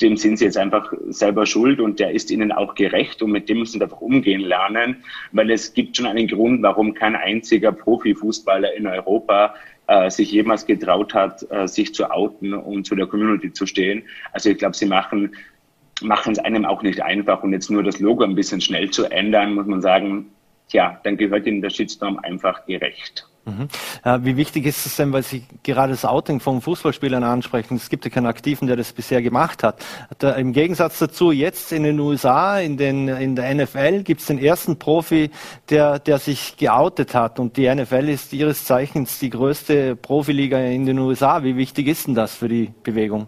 [0.00, 3.48] dem sind sie jetzt einfach selber schuld und der ist ihnen auch gerecht und mit
[3.48, 7.72] dem müssen sie einfach umgehen lernen, weil es gibt schon einen Grund, warum kein einziger
[7.72, 9.54] Profifußballer in Europa
[9.92, 14.02] äh, sich jemals getraut hat, äh, sich zu outen und zu der Community zu stehen.
[14.32, 15.34] Also ich glaube, sie machen
[16.00, 19.04] machen es einem auch nicht einfach und jetzt nur das Logo ein bisschen schnell zu
[19.04, 20.32] ändern, muss man sagen,
[20.68, 23.28] tja, dann gehört ihnen der Shitstorm einfach gerecht.
[23.44, 23.68] Mhm.
[24.04, 27.76] Äh, wie wichtig ist es denn, weil Sie gerade das Outing von Fußballspielern ansprechen?
[27.76, 29.84] Es gibt ja keinen Aktiven, der das bisher gemacht hat.
[30.18, 34.28] Da, Im Gegensatz dazu, jetzt in den USA, in, den, in der NFL, gibt es
[34.28, 35.30] den ersten Profi,
[35.70, 37.40] der, der sich geoutet hat.
[37.40, 41.42] Und die NFL ist ihres Zeichens die größte Profiliga in den USA.
[41.42, 43.26] Wie wichtig ist denn das für die Bewegung?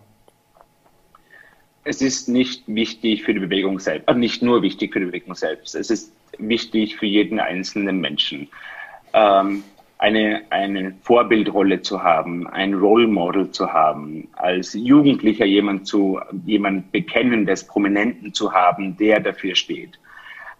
[1.82, 5.34] Es ist nicht wichtig für die Bewegung selbst, äh, nicht nur wichtig für die Bewegung
[5.34, 5.74] selbst.
[5.74, 8.48] Es ist wichtig für jeden einzelnen Menschen.
[9.12, 9.62] Ähm,
[10.04, 16.92] eine, eine Vorbildrolle zu haben, ein Role Model zu haben, als Jugendlicher jemand zu, jemand
[16.92, 19.98] Bekennendes, Prominenten zu haben, der dafür steht.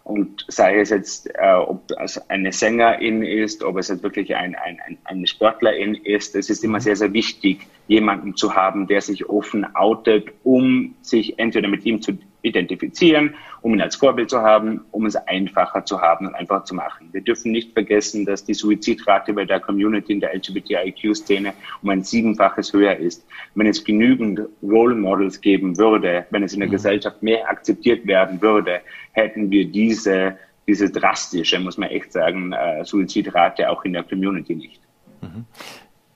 [0.03, 4.55] Und sei es jetzt, äh, ob es eine Sängerin ist, ob es jetzt wirklich ein,
[4.55, 9.01] ein, ein, eine Sportlerin ist, es ist immer sehr, sehr wichtig, jemanden zu haben, der
[9.01, 14.41] sich offen outet, um sich entweder mit ihm zu identifizieren, um ihn als Vorbild zu
[14.41, 17.09] haben, um es einfacher zu haben und einfacher zu machen.
[17.11, 22.03] Wir dürfen nicht vergessen, dass die Suizidrate bei der Community in der LGBTIQ-Szene um ein
[22.03, 23.25] siebenfaches höher ist.
[23.55, 26.73] Wenn es genügend Role Models geben würde, wenn es in der mhm.
[26.73, 28.81] Gesellschaft mehr akzeptiert werden würde,
[29.11, 30.37] hätten wir diese
[30.67, 34.81] diese drastische, muss man echt sagen, äh, Suizidrate auch in der Community nicht.
[35.21, 35.45] Mhm.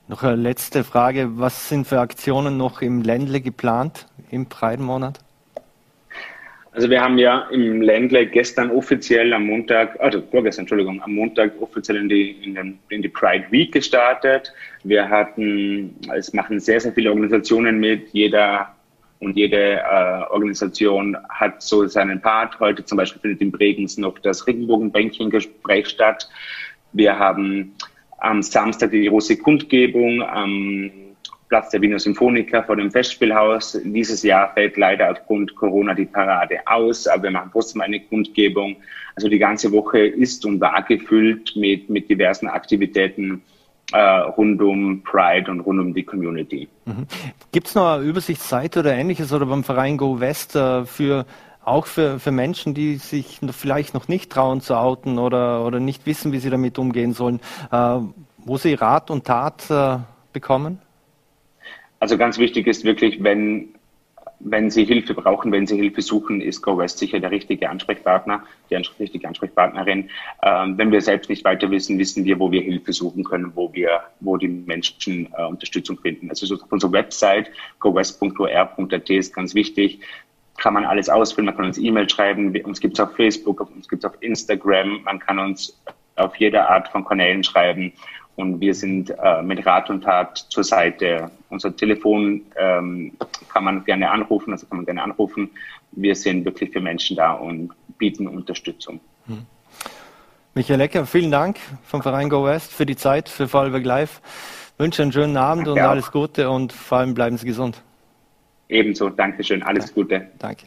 [0.08, 1.38] Noch eine letzte Frage.
[1.38, 5.20] Was sind für Aktionen noch im Ländle geplant im Preidenmonat?
[6.72, 11.60] Also wir haben ja im Ländle gestern offiziell am Montag, also vorgestern, Entschuldigung, am Montag
[11.60, 14.52] offiziell in die, in, den, in die Pride Week gestartet.
[14.84, 18.10] Wir hatten, es machen sehr, sehr viele Organisationen mit.
[18.12, 18.72] Jeder
[19.18, 22.58] und jede äh, Organisation hat so seinen Part.
[22.60, 26.28] Heute zum Beispiel findet in Bregenz noch das Regenbogenbänkchen-Gespräch statt.
[26.92, 27.74] Wir haben
[28.18, 30.90] am Samstag die große Kundgebung am
[31.50, 33.78] Platz der Wiener Symphoniker vor dem Festspielhaus.
[33.84, 38.76] Dieses Jahr fällt leider aufgrund Corona die Parade aus, aber wir machen trotzdem eine Kundgebung.
[39.16, 43.42] Also die ganze Woche ist und war gefüllt mit, mit diversen Aktivitäten
[43.92, 46.68] äh, rund um Pride und rund um die Community.
[46.84, 47.06] Mhm.
[47.50, 51.26] Gibt es noch eine Übersichtsseite oder ähnliches oder beim Verein Go West äh, für
[51.64, 56.06] auch für, für Menschen, die sich vielleicht noch nicht trauen zu outen oder, oder nicht
[56.06, 57.40] wissen, wie sie damit umgehen sollen,
[57.72, 57.98] äh,
[58.38, 59.98] wo sie Rat und Tat äh,
[60.32, 60.80] bekommen?
[62.00, 63.74] Also ganz wichtig ist wirklich, wenn
[64.40, 68.74] wenn Sie Hilfe brauchen, wenn Sie Hilfe suchen, ist GoWest sicher der richtige Ansprechpartner, die
[68.74, 70.08] richtige Ansprechpartnerin.
[70.42, 73.72] Ähm, wenn wir selbst nicht weiter wissen, wissen wir, wo wir Hilfe suchen können, wo
[73.74, 76.30] wir, wo die Menschen äh, Unterstützung finden.
[76.30, 80.00] Also auf unserer Website gowest.or.at ist ganz wichtig.
[80.56, 83.88] Kann man alles ausfüllen, man kann uns E-Mail schreiben, uns gibt es auf Facebook, uns
[83.88, 85.78] gibt es auf Instagram, man kann uns
[86.16, 87.92] auf jede Art von Kanälen schreiben
[88.40, 91.30] und wir sind äh, mit Rat und Tat zur Seite.
[91.50, 93.12] Unser Telefon ähm,
[93.52, 95.50] kann man gerne anrufen, also kann man gerne anrufen.
[95.92, 99.00] Wir sind wirklich für Menschen da und bieten Unterstützung.
[99.26, 99.46] Hm.
[100.54, 104.20] Michael Ecker, vielen Dank vom Verein Go West für die Zeit, für Vorarlberg Live.
[104.74, 106.12] Ich wünsche einen schönen Abend und alles auch.
[106.12, 107.82] Gute und vor allem bleiben Sie gesund.
[108.68, 109.92] Ebenso, Dankeschön, alles.
[109.92, 110.28] Gute.
[110.38, 110.66] Danke.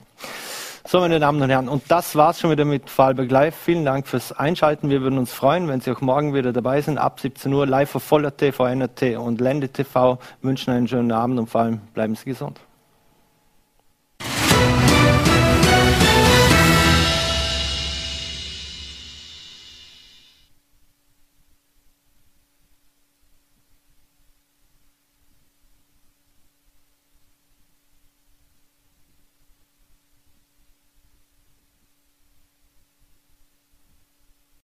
[0.86, 3.56] So, meine Damen und Herren, und das war's schon wieder mit Vorarlberg Live.
[3.56, 4.90] Vielen Dank fürs Einschalten.
[4.90, 7.96] Wir würden uns freuen, wenn Sie auch morgen wieder dabei sind, ab 17 Uhr live
[7.96, 10.20] auf Voller TV, NRT und Lende TV.
[10.42, 12.60] Wünschen einen schönen Abend und vor allem bleiben Sie gesund.